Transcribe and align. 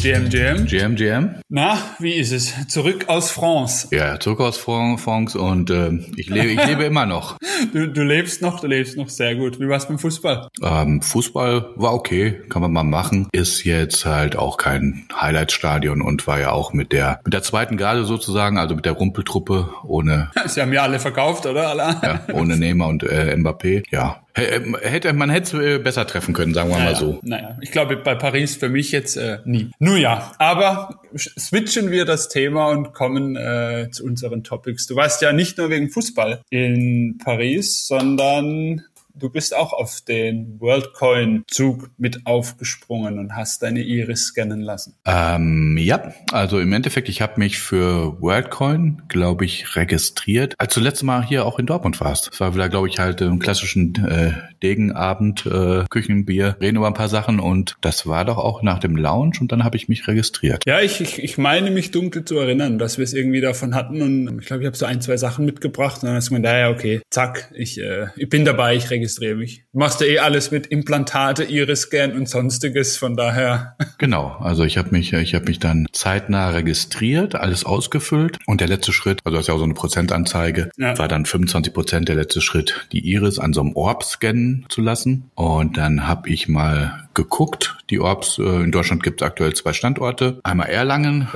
GM, 0.00 0.30
GM, 0.30 0.96
GM. 0.96 1.34
Na, 1.50 1.76
wie 1.98 2.14
ist 2.14 2.32
es? 2.32 2.54
Zurück 2.68 3.04
aus 3.08 3.30
France. 3.30 3.88
Ja, 3.90 4.18
zurück 4.18 4.40
aus 4.40 4.56
France 4.56 5.38
und 5.38 5.68
äh, 5.68 5.90
ich, 6.16 6.30
lebe, 6.30 6.48
ich 6.48 6.66
lebe 6.66 6.84
immer 6.84 7.04
noch. 7.04 7.36
Du, 7.74 7.86
du 7.86 8.02
lebst 8.02 8.40
noch, 8.40 8.60
du 8.60 8.66
lebst 8.66 8.96
noch 8.96 9.10
sehr 9.10 9.36
gut. 9.36 9.60
Wie 9.60 9.68
war's 9.68 9.86
beim 9.86 9.98
Fußball? 9.98 10.48
Ähm, 10.62 11.02
Fußball 11.02 11.72
war 11.76 11.92
okay, 11.92 12.40
kann 12.48 12.62
man 12.62 12.72
mal 12.72 12.84
machen. 12.84 13.28
Ist 13.32 13.64
jetzt 13.64 14.06
halt 14.06 14.34
auch 14.34 14.56
kein 14.56 15.04
Highlight-Stadion 15.14 16.00
und 16.00 16.26
war 16.26 16.40
ja 16.40 16.52
auch 16.52 16.72
mit 16.72 16.90
der 16.92 17.20
mit 17.22 17.34
der 17.34 17.42
zweiten 17.42 17.76
Garde 17.76 18.06
sozusagen, 18.06 18.56
also 18.56 18.74
mit 18.74 18.86
der 18.86 18.92
Rumpeltruppe 18.92 19.68
ohne. 19.84 20.30
Sie 20.46 20.62
haben 20.62 20.72
ja 20.72 20.84
alle 20.84 21.00
verkauft, 21.00 21.44
oder? 21.44 21.68
Alle? 21.68 21.96
Ja, 22.02 22.20
ohne 22.32 22.56
Neymar 22.58 22.88
und 22.88 23.02
äh, 23.02 23.36
Mbappé. 23.36 23.82
Ja, 23.90 24.22
Hätte, 24.34 25.12
man 25.12 25.28
hätte 25.28 25.58
es 25.58 25.64
äh, 25.64 25.78
besser 25.78 26.06
treffen 26.06 26.34
können, 26.34 26.54
sagen 26.54 26.70
wir 26.70 26.78
naja, 26.78 26.92
mal 26.92 26.96
so. 26.96 27.20
Naja, 27.22 27.58
ich 27.60 27.72
glaube 27.72 27.96
bei 27.96 28.14
Paris 28.14 28.56
für 28.56 28.68
mich 28.68 28.92
jetzt 28.92 29.16
äh, 29.16 29.38
nie. 29.44 29.70
Nun 29.78 29.98
ja, 29.98 30.32
aber 30.38 31.00
switchen 31.16 31.90
wir 31.90 32.04
das 32.04 32.28
Thema 32.28 32.68
und 32.68 32.92
kommen 32.92 33.36
äh, 33.36 33.88
zu 33.90 34.04
unseren 34.04 34.44
Topics. 34.44 34.86
Du 34.86 34.94
warst 34.94 35.20
ja 35.22 35.32
nicht 35.32 35.58
nur 35.58 35.70
wegen 35.70 35.90
Fußball 35.90 36.42
in 36.50 37.18
Paris, 37.18 37.86
sondern 37.88 38.82
du 39.20 39.30
bist 39.30 39.54
auch 39.54 39.72
auf 39.72 40.00
den 40.00 40.58
WorldCoin-Zug 40.58 41.90
mit 41.98 42.26
aufgesprungen 42.26 43.18
und 43.18 43.36
hast 43.36 43.62
deine 43.62 43.80
Iris 43.80 44.26
scannen 44.26 44.60
lassen. 44.60 44.94
Ähm, 45.04 45.76
ja, 45.78 46.12
also 46.32 46.58
im 46.58 46.72
Endeffekt, 46.72 47.08
ich 47.08 47.20
habe 47.20 47.34
mich 47.38 47.58
für 47.58 48.20
WorldCoin, 48.20 49.02
glaube 49.08 49.44
ich, 49.44 49.76
registriert. 49.76 50.54
Als 50.58 50.74
du 50.74 50.80
letztes 50.80 51.02
Mal 51.04 51.24
hier 51.24 51.44
auch 51.44 51.58
in 51.58 51.66
Dortmund 51.66 52.00
warst. 52.00 52.28
Das 52.32 52.40
war 52.40 52.54
wieder, 52.54 52.68
glaube 52.68 52.88
ich, 52.88 52.98
halt 52.98 53.20
im 53.20 53.38
klassischen 53.38 53.94
äh, 54.04 54.32
Degenabend, 54.62 55.46
äh, 55.46 55.84
Küchenbier, 55.88 56.56
reden 56.60 56.76
über 56.76 56.86
ein 56.86 56.94
paar 56.94 57.08
Sachen 57.08 57.40
und 57.40 57.76
das 57.80 58.06
war 58.06 58.24
doch 58.24 58.38
auch 58.38 58.62
nach 58.62 58.78
dem 58.78 58.96
Lounge 58.96 59.38
und 59.40 59.52
dann 59.52 59.64
habe 59.64 59.76
ich 59.76 59.88
mich 59.88 60.08
registriert. 60.08 60.64
Ja, 60.66 60.80
ich, 60.80 61.00
ich, 61.00 61.22
ich 61.22 61.38
meine 61.38 61.70
mich 61.70 61.90
dunkel 61.90 62.24
zu 62.24 62.38
erinnern, 62.38 62.78
dass 62.78 62.98
wir 62.98 63.04
es 63.04 63.12
irgendwie 63.12 63.40
davon 63.40 63.74
hatten 63.74 64.02
und 64.02 64.40
ich 64.40 64.46
glaube, 64.46 64.62
ich 64.62 64.66
habe 64.66 64.76
so 64.76 64.86
ein, 64.86 65.00
zwei 65.00 65.16
Sachen 65.16 65.44
mitgebracht 65.44 66.02
und 66.02 66.08
dann 66.08 66.16
hast 66.16 66.28
du 66.28 66.34
gemeint, 66.34 66.46
ja, 66.46 66.70
okay, 66.70 67.00
zack, 67.10 67.50
ich, 67.54 67.80
äh, 67.80 68.06
ich 68.16 68.28
bin 68.28 68.44
dabei, 68.44 68.74
ich 68.74 68.90
registriere 68.90 69.09
registriere 69.10 69.34
mich. 69.34 69.64
Du 69.72 69.78
machst 69.78 70.00
ja 70.00 70.06
eh 70.06 70.18
alles 70.18 70.50
mit 70.50 70.66
Implantate, 70.68 71.44
Iris-Scan 71.44 72.12
und 72.12 72.28
sonstiges, 72.28 72.96
von 72.96 73.16
daher. 73.16 73.76
Genau, 73.98 74.28
also 74.40 74.64
ich 74.64 74.78
habe 74.78 74.92
mich, 74.92 75.12
ich 75.12 75.34
habe 75.34 75.44
mich 75.44 75.58
dann 75.58 75.86
zeitnah 75.92 76.50
registriert, 76.50 77.34
alles 77.34 77.66
ausgefüllt 77.66 78.38
und 78.46 78.62
der 78.62 78.68
letzte 78.68 78.92
Schritt, 78.92 79.20
also 79.24 79.36
das 79.36 79.44
ist 79.44 79.48
ja 79.48 79.54
auch 79.54 79.58
so 79.58 79.64
eine 79.64 79.74
Prozentanzeige, 79.74 80.70
ja. 80.78 80.96
war 80.96 81.06
dann 81.06 81.26
25 81.26 81.74
Prozent 81.74 82.08
der 82.08 82.16
letzte 82.16 82.40
Schritt, 82.40 82.86
die 82.92 83.00
Iris 83.00 83.38
an 83.38 83.52
so 83.52 83.60
einem 83.60 83.76
Orb 83.76 84.04
scannen 84.04 84.64
zu 84.70 84.80
lassen 84.80 85.30
und 85.34 85.76
dann 85.76 86.06
habe 86.06 86.30
ich 86.30 86.48
mal 86.48 87.08
geguckt. 87.12 87.76
Die 87.90 88.00
Orbs, 88.00 88.38
äh, 88.38 88.42
in 88.42 88.70
Deutschland 88.70 89.02
gibt 89.02 89.20
es 89.20 89.26
aktuell 89.26 89.52
zwei 89.54 89.72
Standorte. 89.72 90.40
Einmal 90.44 90.68
Erlangen 90.68 91.28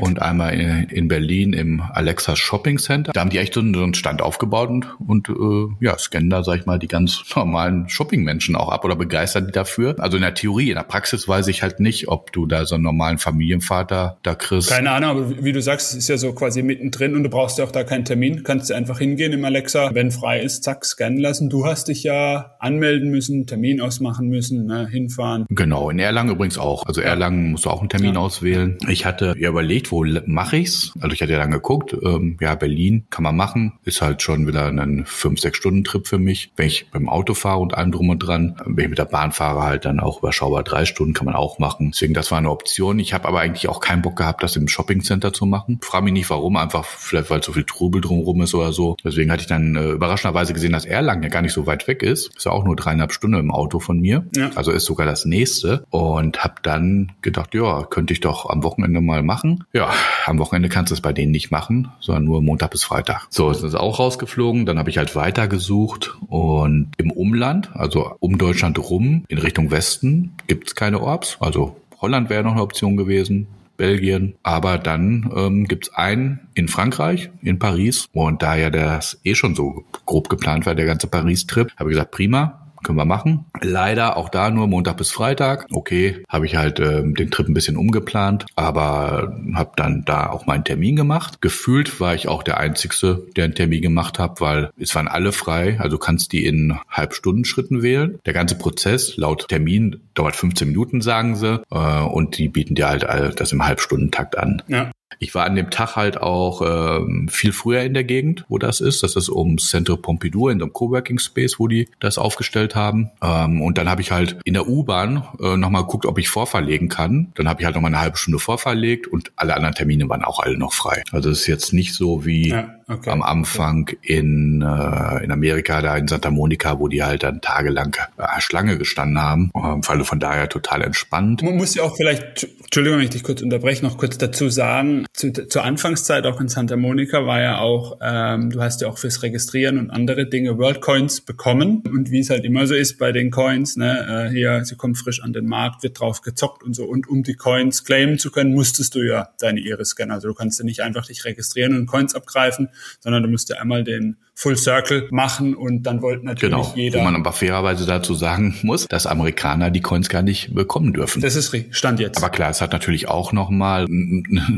und 0.00 0.22
einmal 0.22 0.54
in, 0.54 1.08
Berlin 1.08 1.52
im 1.52 1.80
Alexa 1.80 2.36
Shopping 2.36 2.78
Center. 2.78 3.12
Da 3.12 3.20
haben 3.20 3.30
die 3.30 3.38
echt 3.38 3.54
so 3.54 3.60
einen 3.60 3.94
Stand 3.94 4.22
aufgebaut 4.22 4.68
und, 4.68 4.86
und 5.00 5.28
äh, 5.28 5.84
ja, 5.84 5.98
scannen 5.98 6.30
da, 6.30 6.42
sag 6.42 6.60
ich 6.60 6.66
mal, 6.66 6.78
die 6.78 6.88
ganz 6.88 7.22
normalen 7.36 7.88
Shopping-Menschen 7.88 8.56
auch 8.56 8.70
ab 8.70 8.84
oder 8.84 8.96
begeistern 8.96 9.46
die 9.46 9.52
dafür. 9.52 9.96
Also 9.98 10.16
in 10.16 10.22
der 10.22 10.34
Theorie, 10.34 10.70
in 10.70 10.76
der 10.76 10.84
Praxis 10.84 11.28
weiß 11.28 11.48
ich 11.48 11.62
halt 11.62 11.80
nicht, 11.80 12.08
ob 12.08 12.32
du 12.32 12.46
da 12.46 12.64
so 12.64 12.76
einen 12.76 12.84
normalen 12.84 13.18
Familienvater 13.18 14.18
da 14.22 14.34
kriegst. 14.34 14.70
Keine 14.70 14.90
Ahnung, 14.90 15.10
aber 15.10 15.44
wie 15.44 15.52
du 15.52 15.60
sagst, 15.60 15.90
es 15.90 15.98
ist 15.98 16.08
ja 16.08 16.16
so 16.16 16.32
quasi 16.32 16.62
mittendrin 16.62 17.14
und 17.14 17.24
du 17.24 17.28
brauchst 17.28 17.58
ja 17.58 17.64
auch 17.64 17.72
da 17.72 17.84
keinen 17.84 18.04
Termin. 18.04 18.42
Kannst 18.42 18.70
du 18.70 18.74
einfach 18.74 18.98
hingehen 18.98 19.32
im 19.32 19.44
Alexa, 19.44 19.90
wenn 19.92 20.10
frei 20.10 20.40
ist, 20.40 20.64
zack, 20.64 20.84
scannen 20.84 21.18
lassen. 21.18 21.50
Du 21.50 21.66
hast 21.66 21.88
dich 21.88 22.04
ja 22.04 22.56
anmelden 22.58 23.10
müssen, 23.10 23.46
Termin 23.46 23.80
ausmachen 23.80 24.28
müssen, 24.28 24.66
ne, 24.66 24.88
hinfahren 24.88 25.26
fahren. 25.26 25.46
Genau, 25.50 25.90
in 25.96 26.00
Erlangen 26.00 26.30
übrigens 26.30 26.58
auch. 26.58 26.84
Also 26.86 27.00
Erlangen 27.00 27.52
musst 27.52 27.64
du 27.64 27.70
auch 27.70 27.80
einen 27.80 27.88
Termin 27.88 28.14
ja. 28.14 28.20
auswählen. 28.20 28.78
Ich 28.88 29.06
hatte 29.06 29.34
ja 29.38 29.48
überlegt, 29.48 29.90
wo 29.90 30.04
mache 30.26 30.58
ich's? 30.58 30.92
Also 31.00 31.14
ich 31.14 31.22
hatte 31.22 31.32
ja 31.32 31.38
dann 31.38 31.50
geguckt, 31.50 31.96
ähm, 32.02 32.36
ja, 32.40 32.54
Berlin 32.54 33.06
kann 33.10 33.22
man 33.22 33.34
machen. 33.34 33.72
Ist 33.84 34.02
halt 34.02 34.20
schon 34.20 34.46
wieder 34.46 34.66
ein 34.66 35.04
5-6-Stunden-Trip 35.04 36.06
für 36.06 36.18
mich. 36.18 36.52
Wenn 36.56 36.66
ich 36.66 36.90
beim 36.90 37.08
Auto 37.08 37.32
fahre 37.32 37.60
und 37.60 37.74
allem 37.74 37.92
drum 37.92 38.10
und 38.10 38.18
dran, 38.18 38.56
wenn 38.66 38.84
ich 38.84 38.90
mit 38.90 38.98
der 38.98 39.06
Bahn 39.06 39.32
fahre, 39.32 39.62
halt 39.62 39.86
dann 39.86 39.98
auch 40.00 40.18
überschaubar 40.18 40.62
drei 40.64 40.84
Stunden 40.84 41.14
kann 41.14 41.24
man 41.24 41.34
auch 41.34 41.58
machen. 41.58 41.92
Deswegen, 41.92 42.12
das 42.12 42.30
war 42.30 42.38
eine 42.38 42.50
Option. 42.50 42.98
Ich 42.98 43.14
habe 43.14 43.26
aber 43.26 43.40
eigentlich 43.40 43.68
auch 43.68 43.80
keinen 43.80 44.02
Bock 44.02 44.16
gehabt, 44.16 44.42
das 44.42 44.56
im 44.56 44.68
Shoppingcenter 44.68 45.32
zu 45.32 45.46
machen. 45.46 45.80
Frage 45.82 46.04
mich 46.04 46.12
nicht 46.12 46.30
warum, 46.30 46.56
einfach 46.56 46.84
vielleicht 46.84 47.30
weil 47.30 47.42
so 47.42 47.52
viel 47.52 47.64
Trubel 47.64 48.02
drumherum 48.02 48.42
ist 48.42 48.54
oder 48.54 48.72
so. 48.72 48.96
Deswegen 49.02 49.32
hatte 49.32 49.42
ich 49.42 49.48
dann 49.48 49.76
äh, 49.76 49.92
überraschenderweise 49.92 50.52
gesehen, 50.52 50.72
dass 50.72 50.84
Erlangen 50.84 51.22
ja 51.22 51.30
gar 51.30 51.42
nicht 51.42 51.54
so 51.54 51.66
weit 51.66 51.88
weg 51.88 52.02
ist. 52.02 52.36
Ist 52.36 52.44
ja 52.44 52.52
auch 52.52 52.64
nur 52.64 52.76
dreieinhalb 52.76 53.12
Stunden 53.12 53.38
im 53.38 53.50
Auto 53.50 53.80
von 53.80 53.98
mir. 53.98 54.26
Ja. 54.36 54.50
Also 54.54 54.72
ist 54.72 54.84
sogar 54.84 55.06
das 55.06 55.24
nächste 55.24 55.85
und 55.90 56.42
habe 56.42 56.54
dann 56.62 57.12
gedacht, 57.22 57.54
ja, 57.54 57.84
könnte 57.84 58.12
ich 58.12 58.20
doch 58.20 58.50
am 58.50 58.62
Wochenende 58.62 59.00
mal 59.00 59.22
machen. 59.22 59.64
Ja, 59.72 59.90
am 60.26 60.38
Wochenende 60.38 60.68
kannst 60.68 60.90
du 60.90 60.94
es 60.94 61.00
bei 61.00 61.12
denen 61.12 61.32
nicht 61.32 61.50
machen, 61.50 61.88
sondern 62.00 62.24
nur 62.24 62.42
Montag 62.42 62.70
bis 62.70 62.84
Freitag. 62.84 63.26
So, 63.30 63.50
ist 63.50 63.62
das 63.62 63.74
auch 63.74 63.98
rausgeflogen. 63.98 64.66
Dann 64.66 64.78
habe 64.78 64.90
ich 64.90 64.98
halt 64.98 65.14
weitergesucht 65.16 66.16
und 66.28 66.92
im 66.98 67.10
Umland, 67.10 67.70
also 67.74 68.16
um 68.20 68.38
Deutschland 68.38 68.78
rum, 68.78 69.24
in 69.28 69.38
Richtung 69.38 69.70
Westen, 69.70 70.32
gibt 70.46 70.68
es 70.68 70.74
keine 70.74 71.00
Orbs. 71.00 71.36
Also 71.40 71.76
Holland 72.00 72.30
wäre 72.30 72.44
noch 72.44 72.52
eine 72.52 72.62
Option 72.62 72.96
gewesen. 72.96 73.46
Belgien. 73.76 74.34
Aber 74.42 74.78
dann 74.78 75.30
ähm, 75.36 75.64
gibt 75.66 75.88
es 75.88 75.94
einen 75.94 76.48
in 76.54 76.68
Frankreich, 76.68 77.30
in 77.42 77.58
Paris. 77.58 78.08
Und 78.12 78.42
da 78.42 78.56
ja 78.56 78.70
das 78.70 79.20
eh 79.24 79.34
schon 79.34 79.54
so 79.54 79.84
grob 80.06 80.28
geplant 80.28 80.66
war, 80.66 80.74
der 80.74 80.86
ganze 80.86 81.06
Paris-Trip, 81.06 81.72
habe 81.76 81.90
ich 81.90 81.94
gesagt, 81.94 82.10
prima, 82.10 82.65
können 82.82 82.98
wir 82.98 83.04
machen. 83.04 83.46
Leider 83.60 84.16
auch 84.16 84.28
da 84.28 84.50
nur 84.50 84.66
Montag 84.66 84.96
bis 84.96 85.10
Freitag. 85.10 85.66
Okay, 85.72 86.24
habe 86.28 86.46
ich 86.46 86.56
halt 86.56 86.78
äh, 86.80 87.02
den 87.02 87.30
Trip 87.30 87.48
ein 87.48 87.54
bisschen 87.54 87.76
umgeplant, 87.76 88.46
aber 88.54 89.36
habe 89.54 89.72
dann 89.76 90.04
da 90.04 90.30
auch 90.30 90.46
meinen 90.46 90.64
Termin 90.64 90.96
gemacht. 90.96 91.40
Gefühlt 91.40 92.00
war 92.00 92.14
ich 92.14 92.28
auch 92.28 92.42
der 92.42 92.58
Einzige, 92.58 93.26
der 93.36 93.44
einen 93.44 93.54
Termin 93.54 93.82
gemacht 93.82 94.18
hat, 94.18 94.40
weil 94.40 94.70
es 94.78 94.94
waren 94.94 95.08
alle 95.08 95.32
frei. 95.32 95.78
Also 95.80 95.98
kannst 95.98 96.32
die 96.32 96.46
in 96.46 96.78
Halbstundenschritten 96.88 97.82
wählen. 97.82 98.18
Der 98.26 98.32
ganze 98.32 98.56
Prozess 98.56 99.16
laut 99.16 99.48
Termin 99.48 100.00
dauert 100.14 100.36
15 100.36 100.68
Minuten, 100.68 101.00
sagen 101.00 101.36
sie. 101.36 101.62
Äh, 101.70 102.00
und 102.02 102.38
die 102.38 102.48
bieten 102.48 102.74
dir 102.74 102.88
halt 102.88 103.04
all 103.04 103.30
das 103.30 103.52
im 103.52 103.64
Halbstundentakt 103.64 104.38
an. 104.38 104.62
Ja. 104.68 104.90
Ich 105.18 105.34
war 105.34 105.44
an 105.44 105.54
dem 105.54 105.70
Tag 105.70 105.96
halt 105.96 106.20
auch 106.20 106.62
ähm, 106.62 107.28
viel 107.28 107.52
früher 107.52 107.82
in 107.82 107.94
der 107.94 108.04
Gegend, 108.04 108.44
wo 108.48 108.58
das 108.58 108.80
ist. 108.80 109.02
Das 109.02 109.16
ist 109.16 109.28
um 109.28 109.58
Centre 109.58 109.96
Pompidou 109.96 110.48
in 110.48 110.58
so 110.58 110.64
einem 110.64 110.72
Coworking 110.72 111.18
Space, 111.18 111.58
wo 111.58 111.68
die 111.68 111.88
das 112.00 112.18
aufgestellt 112.18 112.74
haben. 112.74 113.10
Ähm, 113.22 113.62
und 113.62 113.78
dann 113.78 113.88
habe 113.88 114.02
ich 114.02 114.10
halt 114.10 114.38
in 114.44 114.54
der 114.54 114.68
U-Bahn 114.68 115.24
äh, 115.40 115.56
nochmal 115.56 115.82
geguckt, 115.82 116.06
ob 116.06 116.18
ich 116.18 116.28
vorverlegen 116.28 116.88
kann. 116.88 117.32
Dann 117.34 117.48
habe 117.48 117.60
ich 117.60 117.66
halt 117.66 117.74
nochmal 117.74 117.92
eine 117.92 118.00
halbe 118.00 118.16
Stunde 118.16 118.38
vorverlegt 118.38 119.06
und 119.06 119.32
alle 119.36 119.54
anderen 119.54 119.74
Termine 119.74 120.08
waren 120.08 120.24
auch 120.24 120.40
alle 120.40 120.58
noch 120.58 120.72
frei. 120.72 121.02
Also 121.12 121.30
es 121.30 121.42
ist 121.42 121.46
jetzt 121.46 121.72
nicht 121.72 121.94
so 121.94 122.26
wie 122.26 122.48
ja, 122.48 122.75
okay. 122.88 123.10
am 123.10 123.22
Anfang 123.22 123.90
in, 124.02 124.62
äh, 124.62 125.24
in 125.24 125.32
Amerika, 125.32 125.80
da 125.80 125.96
in 125.96 126.08
Santa 126.08 126.30
Monica, 126.30 126.78
wo 126.78 126.88
die 126.88 127.02
halt 127.02 127.22
dann 127.22 127.40
tagelang 127.40 127.96
äh, 128.16 128.40
Schlange 128.40 128.78
gestanden 128.78 129.20
haben. 129.20 129.50
Ähm, 129.54 129.80
also 129.86 130.04
von 130.04 130.20
daher 130.20 130.48
total 130.48 130.82
entspannt. 130.82 131.42
Man 131.42 131.56
muss 131.56 131.74
ja 131.74 131.82
auch 131.82 131.96
vielleicht, 131.96 132.48
Entschuldigung, 132.64 132.98
wenn 132.98 133.04
ich 133.04 133.10
dich 133.10 133.22
kurz 133.22 133.42
unterbreche, 133.42 133.84
noch 133.84 133.98
kurz 133.98 134.18
dazu 134.18 134.48
sagen, 134.48 135.06
zu, 135.12 135.32
zur 135.32 135.64
Anfangszeit 135.64 136.26
auch 136.26 136.40
in 136.40 136.48
Santa 136.48 136.76
Monica 136.76 137.26
war 137.26 137.40
ja 137.40 137.58
auch, 137.58 137.98
ähm, 138.00 138.50
du 138.50 138.60
hast 138.60 138.80
ja 138.80 138.88
auch 138.88 138.98
fürs 138.98 139.22
Registrieren 139.22 139.78
und 139.78 139.90
andere 139.90 140.26
Dinge 140.26 140.58
World 140.58 140.80
Coins 140.80 141.20
bekommen. 141.20 141.82
Und 141.86 142.10
wie 142.10 142.20
es 142.20 142.30
halt 142.30 142.44
immer 142.44 142.66
so 142.66 142.74
ist 142.74 142.98
bei 142.98 143.12
den 143.12 143.30
Coins, 143.30 143.76
ne, 143.76 144.28
äh, 144.28 144.30
hier, 144.30 144.64
sie 144.64 144.76
kommen 144.76 144.94
frisch 144.94 145.22
an 145.22 145.32
den 145.32 145.46
Markt, 145.46 145.82
wird 145.82 146.00
drauf 146.00 146.22
gezockt 146.22 146.62
und 146.62 146.74
so. 146.74 146.84
Und 146.84 147.08
um 147.08 147.22
die 147.22 147.34
Coins 147.34 147.84
claimen 147.84 148.18
zu 148.18 148.30
können, 148.30 148.54
musstest 148.54 148.94
du 148.94 149.02
ja 149.02 149.30
deine 149.38 149.60
Iris 149.60 149.90
scannen. 149.90 150.12
Also 150.12 150.28
du 150.28 150.34
kannst 150.34 150.58
ja 150.58 150.64
nicht 150.64 150.80
einfach 150.80 151.06
dich 151.06 151.24
registrieren 151.24 151.76
und 151.76 151.86
Coins 151.86 152.14
abgreifen, 152.14 152.68
sondern 153.00 153.22
du 153.22 153.28
musst 153.28 153.48
ja 153.48 153.56
einmal 153.56 153.84
den 153.84 154.16
Full 154.38 154.58
Circle 154.58 155.08
machen 155.10 155.54
und 155.54 155.84
dann 155.84 156.02
wollte 156.02 156.26
natürlich 156.26 156.52
genau, 156.52 156.72
jeder. 156.76 157.00
Wo 157.00 157.04
man 157.04 157.16
aber 157.16 157.32
fairerweise 157.32 157.86
dazu 157.86 158.14
sagen 158.14 158.54
muss, 158.62 158.86
dass 158.86 159.06
Amerikaner 159.06 159.70
die 159.70 159.80
Coins 159.80 160.10
gar 160.10 160.20
nicht 160.20 160.54
bekommen 160.54 160.92
dürfen. 160.92 161.22
Das 161.22 161.36
ist 161.36 161.54
richtig, 161.54 161.74
Stand 161.74 162.00
jetzt. 162.00 162.18
Aber 162.18 162.28
klar, 162.28 162.50
es 162.50 162.60
hat 162.60 162.70
natürlich 162.72 163.08
auch 163.08 163.32
nochmal, 163.32 163.86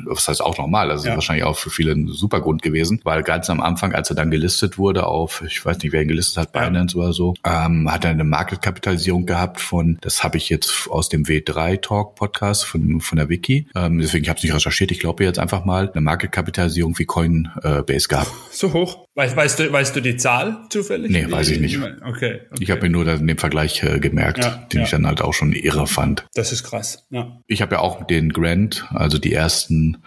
was 0.07 0.27
heißt 0.27 0.43
auch 0.43 0.59
nochmal, 0.59 0.91
also 0.91 1.07
ja. 1.07 1.15
wahrscheinlich 1.15 1.45
auch 1.45 1.57
für 1.57 1.71
viele 1.71 1.93
ein 1.93 2.09
super 2.09 2.41
Grund 2.41 2.63
gewesen, 2.63 3.01
weil 3.05 3.23
ganz 3.23 3.51
am 3.51 3.61
Anfang, 3.61 3.95
als 3.95 4.11
er 4.11 4.17
dann 4.17 4.33
gelistet 4.33 4.79
wurde 4.79 5.07
auf, 5.07 5.45
ich 5.47 5.65
weiß 5.65 5.79
nicht, 5.79 5.93
wer 5.93 6.03
ihn 6.03 6.09
gelistet 6.09 6.39
hat, 6.39 6.53
Binance 6.53 6.97
ja. 6.97 7.05
oder 7.05 7.13
so, 7.13 7.35
ähm, 7.45 7.89
hat 7.89 8.05
er 8.05 8.11
eine 8.11 8.25
Marketkapitalisierung 8.25 9.27
gehabt 9.27 9.61
von, 9.61 9.97
das 10.01 10.25
habe 10.25 10.39
ich 10.39 10.49
jetzt 10.49 10.89
aus 10.91 11.09
dem 11.09 11.23
W3 11.23 11.81
Talk 11.81 12.17
Podcast 12.17 12.65
von, 12.65 13.01
von 13.01 13.17
der 13.17 13.29
Wiki, 13.29 13.69
ähm, 13.77 14.01
deswegen 14.01 14.25
ich 14.25 14.29
habe 14.29 14.39
es 14.39 14.43
nicht 14.43 14.55
recherchiert, 14.55 14.91
ich 14.91 14.99
glaube 14.99 15.23
jetzt 15.23 15.39
einfach 15.39 15.65
mal 15.65 15.89
eine 15.89 16.01
Marketkapitalisierung 16.01 16.99
wie 16.99 17.05
Coinbase 17.05 18.09
gehabt. 18.09 18.33
So 18.51 18.73
hoch? 18.73 19.07
Weißt, 19.15 19.37
weißt, 19.37 19.59
du, 19.59 19.68
weißt 19.71 19.95
du 19.97 20.01
die 20.01 20.17
Zahl 20.17 20.59
zufällig? 20.71 21.11
Nee, 21.11 21.31
weiß 21.31 21.51
ich 21.51 21.61
nicht. 21.61 21.79
Okay. 21.79 21.97
okay. 22.03 22.41
Ich 22.61 22.71
habe 22.71 22.83
mir 22.83 22.91
nur 22.91 23.05
den 23.05 23.39
Vergleich 23.39 23.83
äh, 23.83 23.99
gemerkt, 23.99 24.45
ja, 24.45 24.67
den 24.73 24.81
ja. 24.81 24.85
ich 24.85 24.91
dann 24.91 25.07
halt 25.07 25.23
auch 25.23 25.35
schon 25.35 25.53
irre 25.53 25.87
fand. 25.87 26.27
Das 26.35 26.53
ist 26.53 26.65
krass. 26.65 27.07
Ja. 27.11 27.41
Ich 27.47 27.63
habe 27.63 27.77
ja 27.77 27.81
auch 27.81 28.07
den 28.07 28.33
Grant, 28.33 28.87
also 28.91 29.19
die 29.19 29.33
ersten 29.33 29.99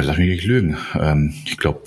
lass 0.00 0.16
mich 0.16 0.28
nicht 0.28 0.44
lügen, 0.44 0.76
ähm, 0.98 1.34
ich 1.44 1.58
glaube 1.58 1.82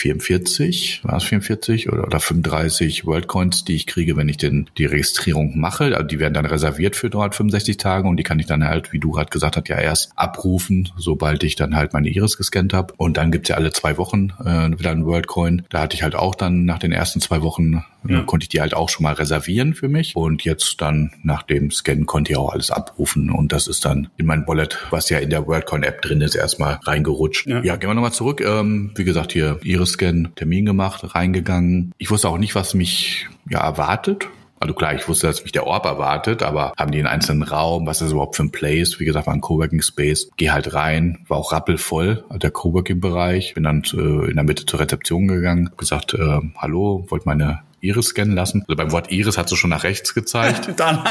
44, 0.00 1.02
war 1.04 1.18
es 1.18 1.24
44 1.24 1.92
oder, 1.92 2.06
oder 2.06 2.20
35 2.20 3.04
Worldcoins, 3.04 3.64
die 3.64 3.76
ich 3.76 3.86
kriege, 3.86 4.16
wenn 4.16 4.28
ich 4.30 4.38
den, 4.38 4.70
die 4.78 4.86
Registrierung 4.86 5.58
mache. 5.58 5.94
Also 5.94 6.04
die 6.04 6.18
werden 6.18 6.32
dann 6.32 6.46
reserviert 6.46 6.96
für 6.96 7.10
365 7.10 7.76
Tage 7.76 8.08
und 8.08 8.16
die 8.16 8.22
kann 8.22 8.38
ich 8.38 8.46
dann 8.46 8.64
halt, 8.64 8.92
wie 8.92 8.98
du 8.98 9.10
gerade 9.10 9.30
gesagt 9.30 9.56
hast, 9.56 9.68
ja 9.68 9.78
erst 9.78 10.12
abrufen, 10.16 10.88
sobald 10.96 11.42
ich 11.42 11.54
dann 11.54 11.76
halt 11.76 11.92
meine 11.92 12.08
Iris 12.08 12.38
gescannt 12.38 12.72
habe. 12.72 12.94
Und 12.96 13.18
dann 13.18 13.30
gibt's 13.30 13.50
ja 13.50 13.56
alle 13.56 13.72
zwei 13.72 13.98
Wochen 13.98 14.30
äh, 14.44 14.78
wieder 14.78 14.90
einen 14.90 15.04
Worldcoin. 15.04 15.62
Da 15.68 15.82
hatte 15.82 15.96
ich 15.96 16.02
halt 16.02 16.14
auch 16.14 16.34
dann 16.34 16.64
nach 16.64 16.78
den 16.78 16.92
ersten 16.92 17.20
zwei 17.20 17.42
Wochen, 17.42 17.84
äh, 17.99 17.99
ja. 18.08 18.22
konnte 18.22 18.44
ich 18.44 18.48
die 18.48 18.60
halt 18.60 18.74
auch 18.74 18.88
schon 18.88 19.04
mal 19.04 19.14
reservieren 19.14 19.74
für 19.74 19.88
mich. 19.88 20.16
Und 20.16 20.44
jetzt 20.44 20.80
dann 20.80 21.12
nach 21.22 21.42
dem 21.42 21.70
Scan 21.70 22.04
konnte 22.06 22.32
ich 22.32 22.38
auch 22.38 22.52
alles 22.52 22.70
abrufen 22.70 23.30
und 23.30 23.52
das 23.52 23.66
ist 23.66 23.84
dann 23.84 24.08
in 24.16 24.26
mein 24.26 24.46
Wallet, 24.46 24.78
was 24.90 25.10
ja 25.10 25.18
in 25.18 25.30
der 25.30 25.46
WorldCoin-App 25.46 26.02
drin 26.02 26.20
ist, 26.20 26.34
erstmal 26.34 26.74
reingerutscht. 26.82 27.46
Ja, 27.46 27.62
ja 27.62 27.76
gehen 27.76 27.90
wir 27.90 27.94
nochmal 27.94 28.12
zurück. 28.12 28.40
Ähm, 28.40 28.92
wie 28.94 29.04
gesagt, 29.04 29.32
hier 29.32 29.58
Iris-Scan, 29.62 30.32
Termin 30.36 30.66
gemacht, 30.66 31.14
reingegangen. 31.14 31.92
Ich 31.98 32.10
wusste 32.10 32.28
auch 32.28 32.38
nicht, 32.38 32.54
was 32.54 32.74
mich 32.74 33.28
ja 33.48 33.60
erwartet. 33.60 34.28
Also 34.62 34.74
klar, 34.74 34.94
ich 34.94 35.08
wusste, 35.08 35.26
dass 35.26 35.42
mich 35.42 35.52
der 35.52 35.66
Orb 35.66 35.86
erwartet, 35.86 36.42
aber 36.42 36.74
haben 36.76 36.92
die 36.92 36.98
einen 36.98 37.06
einzelnen 37.06 37.42
Raum, 37.42 37.86
was 37.86 38.02
ist 38.02 38.12
überhaupt 38.12 38.36
für 38.36 38.42
ein 38.42 38.52
Place? 38.52 39.00
Wie 39.00 39.06
gesagt, 39.06 39.26
war 39.26 39.32
ein 39.32 39.40
Coworking 39.40 39.80
Space. 39.80 40.30
Geh 40.36 40.50
halt 40.50 40.74
rein, 40.74 41.24
war 41.28 41.38
auch 41.38 41.52
rappelvoll, 41.52 42.24
also 42.28 42.38
der 42.38 42.50
Coworking 42.50 43.00
Bereich. 43.00 43.54
Bin 43.54 43.62
dann 43.62 43.82
äh, 43.94 44.28
in 44.28 44.34
der 44.34 44.44
Mitte 44.44 44.66
zur 44.66 44.80
Rezeption 44.80 45.28
gegangen, 45.28 45.70
gesagt, 45.78 46.12
äh, 46.12 46.40
hallo, 46.58 47.06
wollte 47.08 47.26
meine 47.26 47.60
Iris 47.80 48.06
scannen 48.06 48.34
lassen. 48.34 48.64
Also 48.68 48.76
beim 48.76 48.92
Wort 48.92 49.10
Iris 49.10 49.38
hat 49.38 49.48
sie 49.48 49.56
schon 49.56 49.70
nach 49.70 49.84
rechts 49.84 50.14
gezeigt. 50.14 50.72
Dann, 50.76 51.04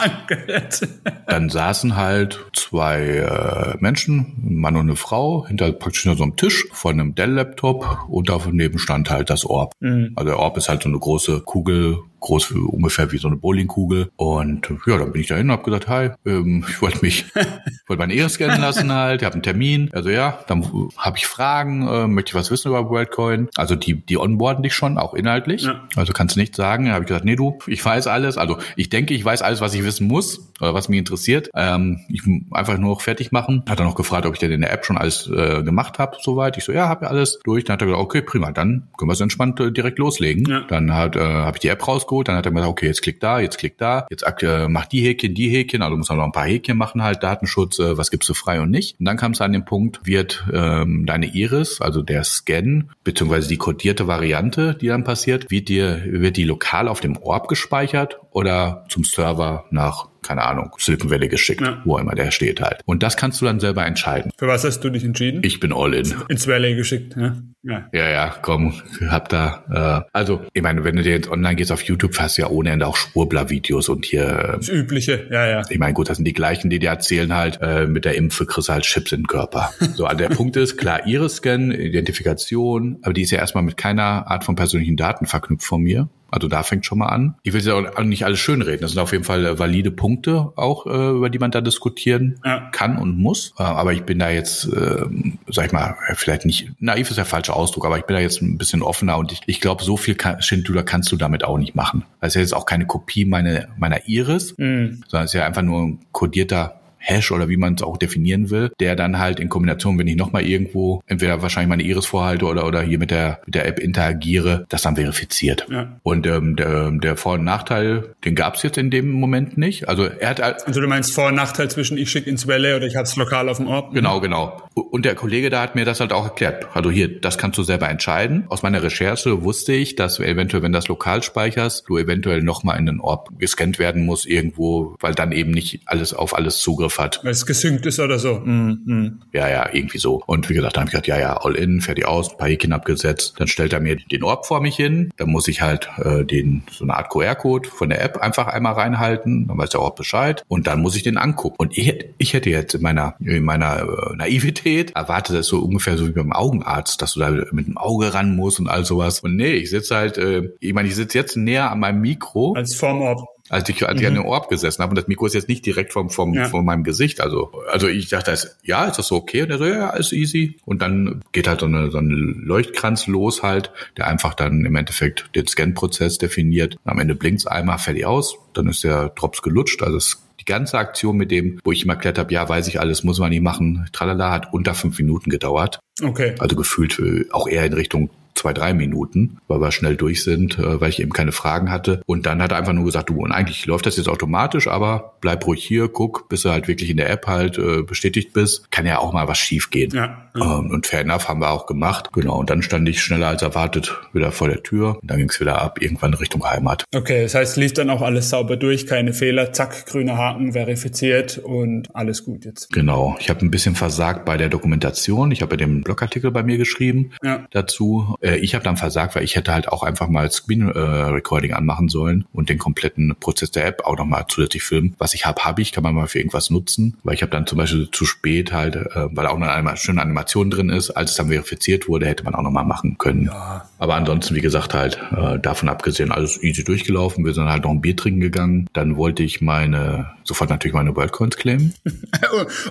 Dann 1.28 1.50
saßen 1.50 1.96
halt 1.96 2.40
zwei 2.54 3.02
äh, 3.02 3.78
Menschen, 3.80 4.36
ein 4.46 4.56
Mann 4.56 4.76
und 4.76 4.88
eine 4.88 4.96
Frau, 4.96 5.48
hinter 5.48 5.72
praktisch 5.72 6.04
hinter 6.04 6.18
so 6.18 6.24
einem 6.24 6.36
Tisch 6.36 6.68
vor 6.72 6.92
einem 6.92 7.16
Dell-Laptop 7.16 8.06
und 8.10 8.30
daneben 8.30 8.80
stand 8.80 9.10
halt 9.10 9.30
das 9.30 9.46
Orb. 9.46 9.74
Mhm. 9.80 10.14
Also 10.16 10.30
der 10.30 10.40
Orb 10.40 10.58
ist 10.58 10.70
halt 10.70 10.84
so 10.84 10.90
eine 10.90 11.00
große 11.00 11.42
Kugel, 11.42 12.00
groß 12.20 12.54
wie, 12.54 12.60
ungefähr 12.60 13.12
wie 13.12 13.18
so 13.18 13.28
eine 13.28 13.38
Bowlingkugel. 13.38 14.12
Und 14.16 14.70
ja, 14.86 14.98
dann 14.98 15.12
bin 15.12 15.22
ich 15.22 15.28
dahin 15.28 15.48
und 15.48 15.52
habe 15.52 15.64
gesagt, 15.64 15.88
hi, 15.88 16.10
ähm, 16.26 16.66
ich 16.68 16.82
wollte 16.82 17.00
mich, 17.02 17.26
wollte 17.88 18.00
meine 18.00 18.14
Ehre 18.14 18.30
scannen 18.30 18.62
lassen 18.62 18.92
halt, 18.92 19.22
ich 19.22 19.26
habe 19.26 19.34
einen 19.34 19.44
Termin. 19.44 19.90
Also 19.94 20.10
ja, 20.10 20.40
dann 20.48 20.66
habe 20.98 21.18
ich 21.18 21.28
Fragen, 21.28 21.88
äh, 21.88 22.08
möchte 22.08 22.32
ich 22.32 22.36
was 22.36 22.52
wissen 22.52 22.70
über 22.70 22.90
WorldCoin. 22.90 23.50
Also 23.56 23.76
die, 23.76 23.96
die 23.96 24.18
onboarden 24.18 24.64
dich 24.64 24.74
schon, 24.74 24.98
auch 24.98 25.14
inhaltlich. 25.14 25.64
Ja. 25.64 25.88
Also 25.96 26.14
kannst 26.14 26.36
du 26.36 26.40
nichts 26.40 26.58
sagen. 26.58 26.86
Da 26.86 26.94
habe 26.94 27.04
ich 27.04 27.08
gesagt, 27.08 27.26
nee 27.26 27.36
du, 27.36 27.60
ich 27.68 27.84
weiß 27.84 28.08
alles. 28.08 28.38
Also 28.38 28.58
ich 28.76 28.90
denke, 28.90 29.14
ich 29.14 29.24
weiß 29.24 29.42
alles, 29.42 29.62
was 29.62 29.74
ich 29.74 29.84
wissen 29.84 30.08
muss 30.08 30.52
oder 30.60 30.74
was 30.74 30.90
mich 30.90 31.00
interessiert. 31.00 31.50
Ähm, 31.56 32.00
ich 32.10 32.22
einfach 32.52 32.78
nur 32.78 32.92
noch 32.92 33.02
fertig 33.02 33.32
machen. 33.32 33.64
Hat 33.68 33.80
er 33.80 33.86
noch 33.86 33.96
gefragt, 33.96 34.26
ob 34.26 34.34
ich 34.34 34.40
denn 34.40 34.52
in 34.52 34.62
der 34.62 34.72
App 34.72 34.86
schon 34.86 34.98
alles 34.98 35.28
äh, 35.28 35.64
gemacht 35.64 36.00
habe, 36.00 36.18
soweit. 36.22 36.58
Ich 36.58 36.64
so, 36.64 36.72
ja, 36.72 36.88
habe 36.88 37.06
ja 37.06 37.12
alles 37.12 37.40
durch. 37.44 37.64
Dann 37.64 37.76
hat 37.76 37.82
er 37.82 37.88
gesagt, 37.88 38.04
okay, 38.04 38.22
prima, 38.22 38.52
dann 38.52 38.88
können 38.98 39.10
wir 39.10 39.14
es 39.14 39.22
entspannt 39.22 39.60
äh, 39.60 39.72
direkt 39.72 40.00
loslegen. 40.00 40.46
Ja. 40.50 40.62
Dann 40.68 40.94
hat, 40.94 41.16
äh, 41.16 41.20
habe 41.20 41.58
ich 41.58 41.62
die 41.62 41.70
App 41.70 41.88
raus 41.88 42.08
rausgeholt, 42.10 42.28
dann 42.28 42.36
hat 42.36 42.46
er 42.46 42.52
gesagt, 42.52 42.70
okay, 42.70 42.88
jetzt 42.88 43.02
klick 43.02 43.20
da, 43.20 43.40
jetzt 43.40 43.58
klick 43.58 43.78
da, 43.78 44.08
jetzt 44.10 44.24
äh, 44.42 44.68
mach 44.68 44.86
die 44.86 45.02
Häkchen, 45.02 45.34
die 45.34 45.50
Häkchen, 45.50 45.82
also 45.82 45.96
muss 45.98 46.10
man 46.10 46.18
noch 46.18 46.26
ein 46.26 46.32
paar 46.32 46.46
Häkchen 46.46 46.78
machen 46.78 47.04
halt, 47.04 47.24
Datenschutz, 47.24 47.80
äh, 47.80 47.98
was 47.98 48.12
gibst 48.12 48.30
du 48.30 48.34
frei 48.34 48.62
und 48.62 48.72
nicht. 48.72 49.00
Und 49.00 49.06
dann 49.06 49.18
kam 49.18 49.32
es 49.32 49.42
an 49.42 49.54
den 49.54 49.66
Punkt, 49.66 50.02
wird 50.04 50.46
ähm, 50.52 51.06
deine 51.06 51.28
Iris, 51.28 51.82
also 51.82 52.02
der 52.02 52.24
Scan, 52.24 52.90
beziehungsweise 53.04 53.48
die 53.48 53.58
kodierte 53.58 54.08
Variante, 54.08 54.76
die 54.76 54.88
dann 54.88 55.04
passiert, 55.04 55.50
wird 55.52 55.70
dir, 55.70 56.02
wird 56.06 56.38
die 56.38 56.44
lokal 56.44 56.88
auf 56.88 57.00
dem 57.00 57.18
Orb 57.18 57.48
gespeichert 57.48 58.20
oder 58.32 58.86
zum 58.90 59.04
Server 59.04 59.66
nach 59.72 60.09
keine 60.22 60.44
Ahnung, 60.44 60.72
Silicon 60.78 61.10
Valley 61.10 61.28
geschickt, 61.28 61.62
ja. 61.62 61.82
wo 61.86 61.98
immer 61.98 62.16
der 62.16 62.32
steht 62.32 62.62
halt. 62.62 62.82
Und 62.86 63.04
das 63.04 63.18
kannst 63.18 63.42
du 63.42 63.46
dann 63.46 63.60
selber 63.60 63.86
entscheiden. 63.86 64.32
Für 64.38 64.48
was 64.48 64.64
hast 64.64 64.82
du 64.82 64.90
dich 64.90 65.04
entschieden? 65.04 65.42
Ich 65.44 65.60
bin 65.60 65.74
all 65.74 65.94
in. 65.94 66.14
Ins 66.28 66.48
Valley 66.48 66.76
geschickt, 66.76 67.16
ja? 67.16 67.38
Ja, 67.62 67.90
ja, 67.92 68.10
ja 68.10 68.36
komm, 68.42 68.74
hab 69.10 69.28
da, 69.28 70.06
äh, 70.06 70.10
also, 70.18 70.42
ich 70.54 70.62
meine, 70.62 70.86
wenn 70.86 70.96
du 70.96 71.04
dir 71.04 71.12
jetzt 71.12 71.30
online 71.30 71.56
gehst 71.56 71.74
auf 71.74 71.82
YouTube, 71.82 72.18
hast 72.18 72.38
du 72.38 72.44
ja 72.44 72.48
ohne 72.50 72.70
Ende 72.70 72.88
auch 72.88 72.96
Spurbler-Videos 72.96 73.90
und 73.90 74.06
hier. 74.06 74.54
Das 74.56 74.70
Übliche, 74.70 75.28
ja, 75.30 75.46
ja. 75.46 75.62
Ich 75.70 75.78
meine, 75.78 75.94
gut, 75.94 76.10
das 76.10 76.18
sind 76.18 76.26
die 76.26 76.34
gleichen, 76.34 76.70
die 76.70 76.80
dir 76.80 76.90
erzählen 76.90 77.36
halt, 77.36 77.60
äh, 77.62 77.86
mit 77.86 78.06
der 78.06 78.16
Impfe 78.16 78.46
kriegst 78.46 78.70
du 78.70 78.74
halt 78.74 78.86
Chips 78.86 79.12
in 79.12 79.22
den 79.22 79.28
Körper. 79.28 79.72
So, 79.96 80.06
also 80.06 80.18
der 80.18 80.30
Punkt 80.30 80.56
ist, 80.56 80.78
klar, 80.78 81.06
Iris-Scan, 81.06 81.72
Identifikation, 81.72 83.00
aber 83.02 83.14
die 83.14 83.24
ist 83.24 83.32
ja 83.32 83.40
erstmal 83.40 83.64
mit 83.64 83.76
keiner 83.76 84.28
Art 84.28 84.46
von 84.46 84.56
persönlichen 84.56 84.96
Daten 84.96 85.26
verknüpft 85.26 85.66
von 85.66 85.82
mir. 85.82 86.08
Also 86.32 86.48
da 86.48 86.64
fängt 86.64 86.86
schon 86.86 87.00
mal 87.00 87.08
an. 87.08 87.36
Ich 87.44 87.54
will 87.54 87.62
ja 87.62 87.76
auch 87.76 88.04
nicht 88.04 88.26
alles 88.26 88.40
schönreden. 88.40 88.82
Das 88.82 88.92
sind 88.92 89.00
auf 89.00 89.12
jeden 89.12 89.24
Fall 89.24 89.46
äh, 89.46 89.60
valide 89.60 89.92
Punkte 89.92 90.52
auch, 90.56 90.86
äh, 90.86 91.10
über 91.12 91.30
die 91.30 91.40
man 91.40 91.52
da 91.52 91.62
diskutieren 91.62 92.40
ja. 92.46 92.70
kann 92.72 92.98
und 92.98 93.18
muss. 93.18 93.54
Äh, 93.58 93.64
aber 93.64 93.94
ich 93.94 94.04
bin 94.04 94.20
da 94.20 94.30
jetzt, 94.30 94.66
äh, 94.66 95.06
sag 95.48 95.68
ich 95.68 95.72
mal, 95.72 95.96
vielleicht 96.16 96.46
nicht, 96.46 96.72
naiv 96.80 97.10
ist 97.10 97.18
der 97.18 97.26
falsche 97.26 97.54
Ausdruck, 97.54 97.86
aber 97.86 97.98
ich 97.98 98.06
bin 98.06 98.16
da 98.16 98.22
jetzt 98.22 98.42
ein 98.42 98.58
bisschen 98.58 98.82
offener 98.82 99.18
und 99.18 99.32
ich, 99.32 99.42
ich 99.46 99.62
glaube, 99.62 99.84
so 99.84 99.98
viel 99.98 100.16
kann, 100.16 100.42
Schindluder 100.42 100.84
kannst 100.84 101.12
du 101.12 101.16
damit 101.16 101.44
auch 101.44 101.58
nicht 101.58 101.76
machen. 101.76 102.06
Das 102.22 102.30
ist 102.30 102.36
ja 102.36 102.42
jetzt 102.42 102.54
auch 102.54 102.66
keine 102.66 102.86
Kopie 102.86 103.26
meiner, 103.26 103.68
meiner 103.78 104.08
Iris, 104.08 104.58
mhm. 104.58 105.04
sondern 105.08 105.26
es 105.26 105.32
ist 105.32 105.40
ja 105.40 105.46
einfach 105.46 105.62
nur 105.62 105.82
ein 105.82 106.00
kodierter 106.12 106.79
Hash 107.00 107.32
oder 107.32 107.50
wie 107.50 107.58
man 107.58 107.76
es 107.76 107.82
auch 107.82 107.98
definieren 107.98 108.50
will, 108.50 108.72
der 108.80 108.96
dann 108.96 109.20
halt 109.20 109.40
in 109.40 109.50
Kombination, 109.50 109.98
wenn 109.98 110.08
ich 110.08 110.16
nochmal 110.16 110.44
irgendwo 110.46 111.02
entweder 111.08 111.42
wahrscheinlich 111.42 111.70
meine 111.70 111.84
Iris 111.84 112.06
vorhalte 112.06 112.46
oder, 112.46 112.68
oder 112.68 112.82
hier 112.82 113.00
mit 113.00 113.12
der, 113.12 113.40
mit 113.46 113.56
der 113.56 113.68
App 113.68 113.80
interagiere, 113.80 114.66
das 114.70 114.82
dann 114.82 114.96
verifiziert. 114.96 115.66
Ja. 115.70 116.00
Und 116.04 116.28
ähm, 116.28 116.56
der, 116.56 116.92
der 116.92 117.18
Vor- 117.18 117.34
und 117.34 117.44
Nachteil, 117.44 118.16
den 118.26 118.36
gab 118.36 118.56
es 118.56 118.64
jetzt 118.64 118.78
in 118.78 118.92
dem 118.92 119.12
Moment 119.12 119.58
nicht. 119.58 119.88
Also 119.90 120.04
er 120.06 120.30
hat 120.30 120.42
Also 120.42 120.82
du 120.82 120.88
meinst 120.88 121.14
Vor- 121.14 121.30
und 121.30 121.36
Nachteil 121.36 121.70
zwischen 121.70 121.98
ich 121.98 122.10
schicke 122.12 122.30
ins 122.30 122.48
Valley 122.48 122.76
oder 122.76 122.86
ich 122.86 122.96
habe 122.96 123.06
es 123.06 123.16
lokal 123.16 123.50
auf 123.50 123.58
dem 123.58 123.68
Ort? 123.68 123.94
Genau, 123.94 124.20
genau. 124.20 124.62
Und 124.82 125.06
der 125.06 125.16
Kollege 125.16 125.50
da 125.50 125.62
hat 125.62 125.76
mir 125.76 125.86
das 125.86 126.00
halt 126.00 126.14
auch 126.14 126.26
erklärt. 126.26 126.68
Also 126.74 126.92
hier, 126.92 127.20
das 127.20 127.38
kannst 127.38 127.58
du 127.58 127.64
selber 127.64 127.90
entscheiden. 127.90 128.46
Aus 128.50 128.64
meiner 128.64 128.82
Recherche 128.84 129.44
wusste 129.44 129.74
ich, 129.74 129.96
dass 129.96 130.16
du 130.16 130.24
eventuell, 130.24 130.64
wenn 130.64 130.72
das 130.72 130.88
lokal 130.88 131.24
speicherst, 131.24 131.86
du 131.88 131.98
eventuell 131.98 132.42
nochmal 132.42 132.78
in 132.80 132.86
den 132.86 133.00
Ort 133.00 133.30
gescannt 133.38 133.80
werden 133.80 134.06
musst 134.06 134.26
irgendwo, 134.26 134.96
weil 135.00 135.14
dann 135.14 135.32
eben 135.32 135.52
nicht 135.52 135.82
alles 135.86 136.14
auf 136.14 136.36
alles 136.36 136.60
Zugriff 136.60 136.98
hat. 137.00 137.20
Weil 137.24 137.32
es 137.32 137.46
gesynkt 137.46 137.86
ist 137.86 138.00
oder 138.00 138.20
so. 138.20 138.40
Mm, 138.40 138.82
mm. 138.86 139.22
Ja, 139.34 139.50
ja, 139.50 139.70
irgendwie 139.72 139.98
so. 139.98 140.22
Und 140.26 140.50
wie 140.50 140.54
gesagt, 140.54 140.76
dann 140.76 140.82
habe 140.82 140.90
ich 140.90 140.92
gesagt, 140.92 141.08
ja, 141.08 141.20
ja, 141.20 141.38
all 141.38 141.56
in, 141.56 141.82
fertig 141.82 142.06
aus, 142.06 142.32
ein 142.32 142.38
paar 142.38 142.48
Häkchen 142.48 142.74
abgesetzt. 142.74 143.36
Dann 143.38 143.48
stellt 143.48 143.74
er 143.74 143.80
mir 143.80 143.96
den 143.96 144.24
Ort 144.24 144.46
vor 144.46 144.62
mich 144.62 144.76
hin. 144.76 145.12
Dann 145.18 145.30
muss 145.30 145.48
ich 145.48 145.62
halt 145.62 145.90
äh, 145.98 146.24
den 146.24 146.64
so 146.72 146.84
eine 146.84 146.96
Art 146.96 147.10
QR-Code 147.10 147.70
von 147.70 147.90
der 147.90 148.04
App 148.04 148.18
einfach 148.18 148.48
einmal 148.48 148.74
reinhalten. 148.74 149.48
Dann 149.48 149.58
weiß 149.58 149.72
der 149.72 149.82
Ort 149.82 149.96
Bescheid. 149.96 150.44
Und 150.48 150.68
dann 150.68 150.82
muss 150.82 150.96
ich 150.96 151.04
den 151.04 151.18
angucken. 151.18 151.56
Und 151.58 151.78
ich, 151.78 152.06
ich 152.18 152.34
hätte 152.34 152.50
jetzt 152.50 152.76
in 152.76 152.82
meiner, 152.82 153.16
in 153.20 153.44
meiner 153.44 153.82
äh, 153.82 154.16
Naivität 154.16 154.69
erwartet, 154.78 155.36
das 155.36 155.48
so 155.48 155.60
ungefähr 155.60 155.98
so 155.98 156.08
wie 156.08 156.12
beim 156.12 156.32
Augenarzt, 156.32 157.02
dass 157.02 157.14
du 157.14 157.20
da 157.20 157.30
mit 157.30 157.68
dem 157.68 157.78
Auge 157.78 158.14
ran 158.14 158.36
musst 158.36 158.60
und 158.60 158.68
all 158.68 158.86
sowas. 158.86 159.20
Und 159.22 159.36
nee, 159.36 159.54
ich 159.54 159.70
sitze 159.70 159.96
halt, 159.96 160.18
äh, 160.18 160.50
ich 160.60 160.74
meine, 160.74 160.88
ich 160.88 160.96
sitze 160.96 161.18
jetzt 161.18 161.36
näher 161.36 161.72
an 161.72 161.80
meinem 161.80 162.02
Mikro. 162.02 162.54
Als 162.54 162.76
Formort 162.76 163.22
als 163.50 163.68
ich, 163.68 163.86
als 163.86 164.00
ich 164.00 164.08
an 164.08 164.14
mhm. 164.14 164.20
dem 164.20 164.26
Orb 164.26 164.48
gesessen 164.48 164.82
habe. 164.82 164.92
Und 164.92 164.98
das 164.98 165.08
Mikro 165.08 165.26
ist 165.26 165.34
jetzt 165.34 165.50
nicht 165.50 165.66
direkt 165.66 165.92
vom, 165.92 166.10
vom, 166.10 166.34
ja. 166.34 166.46
von 166.46 166.64
meinem 166.64 166.84
Gesicht. 166.84 167.20
Also, 167.20 167.52
also 167.70 167.88
ich 167.88 168.08
dachte, 168.10 168.38
ja, 168.64 168.86
ist 168.86 169.00
das 169.00 169.08
so 169.08 169.16
okay? 169.16 169.42
Und 169.42 169.50
er 169.50 169.58
so, 169.58 169.66
ja, 169.66 169.90
ist 169.90 170.14
easy. 170.14 170.58
Und 170.66 170.82
dann 170.82 171.22
geht 171.32 171.48
halt 171.48 171.60
so, 171.62 171.66
eine, 171.66 171.90
so 171.92 171.98
ein 171.98 172.10
Leuchtkranz 172.10 173.08
los 173.08 173.44
halt, 173.44 173.72
der 173.98 174.08
einfach 174.08 174.36
dann 174.36 174.66
im 174.66 174.76
Endeffekt 174.76 175.36
den 175.36 175.48
Scan-Prozess 175.48 176.20
definiert. 176.20 176.78
Und 176.84 176.92
am 176.92 177.00
Ende 177.00 177.16
blinkt's 177.16 177.48
einmal, 177.48 177.80
fertig 177.80 178.06
aus. 178.06 178.38
Dann 178.54 178.68
ist 178.68 178.84
der 178.84 179.10
Drops 179.10 179.42
gelutscht. 179.42 179.82
Also 179.82 179.98
es 179.98 180.22
ganze 180.50 180.78
Aktion 180.78 181.16
mit 181.16 181.32
dem, 181.32 181.60
wo 181.64 181.72
ich 181.72 181.84
immer 181.84 181.94
erklärt 181.94 182.18
habe, 182.18 182.34
ja, 182.34 182.48
weiß 182.48 182.68
ich 182.68 182.80
alles, 182.80 183.04
muss 183.04 183.20
man 183.20 183.30
nicht 183.30 183.42
machen, 183.42 183.88
tralala, 183.94 184.32
hat 184.32 184.52
unter 184.52 184.74
fünf 184.74 185.00
Minuten 185.00 185.30
gedauert. 185.30 185.80
Okay. 186.04 186.36
Also 186.40 186.56
gefühlt 186.56 187.00
äh, 187.00 187.26
auch 187.32 187.48
eher 187.48 187.66
in 187.66 187.74
Richtung 187.74 188.10
zwei, 188.40 188.54
drei 188.54 188.74
Minuten, 188.74 189.38
weil 189.48 189.60
wir 189.60 189.72
schnell 189.72 189.96
durch 189.96 190.24
sind, 190.24 190.58
äh, 190.58 190.80
weil 190.80 190.90
ich 190.90 191.00
eben 191.00 191.12
keine 191.12 191.32
Fragen 191.32 191.70
hatte. 191.72 192.02
Und 192.06 192.26
dann 192.26 192.42
hat 192.42 192.52
er 192.52 192.58
einfach 192.58 192.74
nur 192.74 192.86
gesagt, 192.86 193.10
du, 193.10 193.22
und 193.22 193.32
eigentlich 193.32 193.66
läuft 193.66 193.86
das 193.86 193.98
jetzt 193.98 194.08
automatisch, 194.08 194.68
aber 194.68 195.16
bleib 195.22 195.46
ruhig 195.46 195.64
hier, 195.64 195.90
guck, 195.90 196.30
bis 196.30 196.44
du 196.44 196.50
halt 196.50 196.68
wirklich 196.68 196.90
in 196.90 196.98
der 196.98 197.10
App 197.10 197.28
halt 197.28 197.58
äh, 197.58 197.84
bestätigt 197.84 198.34
bist. 198.34 198.72
Kann 198.72 198.86
ja 198.86 199.00
auch 199.00 199.12
mal 199.14 199.28
was 199.28 199.38
schief 199.38 199.70
gehen. 199.70 199.92
Ja, 199.94 200.30
ja. 200.36 200.60
Ähm, 200.60 200.72
und 200.72 200.88
fair 200.88 201.02
enough 201.02 201.28
haben 201.28 201.42
wir 201.42 201.52
auch 201.52 201.66
gemacht. 201.66 202.12
Genau. 202.14 202.40
Und 202.40 202.50
dann 202.50 202.62
stand 202.62 202.88
ich 202.88 203.02
schneller 203.02 203.28
als 203.28 203.42
erwartet 203.42 204.00
wieder 204.14 204.32
vor 204.32 204.48
der 204.48 204.64
Tür. 204.64 204.98
Und 205.02 205.12
dann 205.12 205.18
ging 205.18 205.30
es 205.30 205.40
wieder 205.40 205.62
ab, 205.62 205.82
irgendwann 205.82 206.14
Richtung 206.14 206.44
Heimat. 206.46 206.86
Okay, 206.96 207.24
das 207.24 207.36
heißt, 207.36 207.58
lief 207.58 207.74
dann 207.74 207.90
auch 207.90 208.02
alles 208.02 208.30
sauber 208.30 208.56
durch, 208.56 208.88
keine 208.88 209.14
Fehler, 209.14 209.52
zack, 209.52 209.86
grüner 209.86 210.18
Haken, 210.18 210.54
verifiziert 210.54 211.38
und 211.38 211.94
alles 211.94 212.24
gut 212.24 212.46
jetzt. 212.46 212.72
Genau. 212.72 213.18
Ich 213.20 213.30
habe 213.30 213.46
ein 213.46 213.52
bisschen 213.52 213.76
versagt 213.76 214.24
bei 214.24 214.38
der 214.38 214.48
Dokumentation. 214.48 215.32
Ich 215.32 215.42
habe 215.42 215.54
ja 215.54 215.58
den 215.58 215.82
Blogartikel 215.82 216.32
bei 216.32 216.44
mir 216.44 216.58
geschrieben 216.58 217.12
ja. 217.22 217.46
dazu. 217.52 218.16
Äh, 218.30 218.38
ich 218.38 218.56
habe 218.56 218.64
dann 218.64 218.78
versagt, 218.78 219.16
weil 219.16 219.24
ich 219.24 219.36
hätte 219.36 219.54
halt 219.54 219.68
auch 219.68 219.84
einfach 219.84 220.08
mal 220.08 220.30
Screen 220.32 220.70
äh, 220.70 220.80
Recording 220.80 221.54
anmachen 221.54 221.90
sollen 221.90 222.26
und 222.34 222.50
den 222.50 222.58
kompletten 222.58 223.16
Prozess 223.20 223.52
der 223.52 223.66
App 223.66 223.86
auch 223.86 223.98
nochmal 223.98 224.26
zusätzlich 224.28 224.64
filmen. 224.64 224.96
Was 224.98 225.14
ich 225.14 225.26
habe, 225.26 225.44
habe 225.44 225.62
ich, 225.62 225.72
kann 225.72 225.84
man 225.84 225.96
mal 225.96 226.08
für 226.08 226.20
irgendwas 226.20 226.50
nutzen, 226.50 226.98
weil 227.04 227.16
ich 227.16 227.22
habe 227.22 227.32
dann 227.32 227.48
zum 227.48 227.58
Beispiel 227.58 227.90
zu 227.92 228.06
spät 228.06 228.52
halt, 228.52 228.76
äh, 228.76 229.08
weil 229.12 229.28
auch 229.28 229.40
eine 229.40 229.78
schöne 229.78 230.02
Animation 230.02 230.50
drin 230.50 230.70
ist, 230.70 230.92
als 230.92 231.12
es 231.12 231.18
dann 231.18 231.28
verifiziert 231.28 231.88
wurde, 231.88 232.08
hätte 232.08 232.24
man 232.24 232.36
auch 232.36 232.42
nochmal 232.42 232.66
machen 232.66 232.98
können. 232.98 233.26
Ja. 233.26 233.68
Aber 233.78 233.96
ansonsten, 233.96 234.36
wie 234.36 234.42
gesagt, 234.42 234.74
halt 234.74 235.00
äh, 235.16 235.40
davon 235.40 235.70
abgesehen, 235.70 236.12
alles 236.12 236.42
easy 236.44 236.64
durchgelaufen. 236.64 237.26
Wir 237.26 237.34
sind 237.34 237.50
halt 237.50 237.64
noch 237.64 237.72
ein 237.72 237.82
Bier 237.82 237.96
trinken 237.96 238.20
gegangen. 238.20 238.68
Dann 238.74 238.98
wollte 238.98 239.24
ich 239.24 239.42
meine, 239.42 240.12
sofort 240.24 240.50
natürlich 240.50 240.74
meine 240.74 240.96
Worldcoins 240.96 241.38
claimen. 241.38 241.74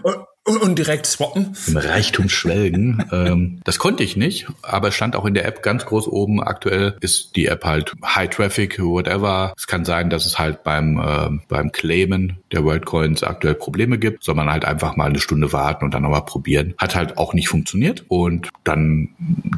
Und 0.02 0.16
direkt 0.78 1.06
swappen. 1.06 1.56
Im 1.66 1.76
Reichtum 1.76 2.28
schwelgen. 2.28 3.04
ähm, 3.12 3.60
das 3.64 3.78
konnte 3.78 4.02
ich 4.02 4.16
nicht, 4.16 4.46
aber 4.62 4.88
es 4.88 4.94
stand 4.94 5.16
auch 5.16 5.26
in 5.26 5.34
der 5.34 5.44
App 5.44 5.62
ganz 5.62 5.84
groß 5.86 6.08
oben. 6.08 6.42
Aktuell 6.42 6.96
ist 7.00 7.36
die 7.36 7.46
App 7.46 7.64
halt 7.64 7.92
High 8.04 8.30
Traffic, 8.30 8.78
whatever. 8.80 9.52
Es 9.56 9.66
kann 9.66 9.84
sein, 9.84 10.10
dass 10.10 10.24
es 10.24 10.38
halt 10.38 10.62
beim, 10.62 10.98
äh, 10.98 11.38
beim 11.48 11.72
Claimen 11.72 12.38
der 12.52 12.64
Worldcoins 12.64 13.22
aktuell 13.22 13.54
Probleme 13.54 13.98
gibt. 13.98 14.24
Soll 14.24 14.34
man 14.34 14.50
halt 14.50 14.64
einfach 14.64 14.96
mal 14.96 15.08
eine 15.08 15.20
Stunde 15.20 15.52
warten 15.52 15.84
und 15.84 15.94
dann 15.94 16.02
nochmal 16.02 16.24
probieren. 16.24 16.74
Hat 16.78 16.94
halt 16.94 17.18
auch 17.18 17.34
nicht 17.34 17.48
funktioniert. 17.48 18.04
Und 18.08 18.48
dann 18.64 19.08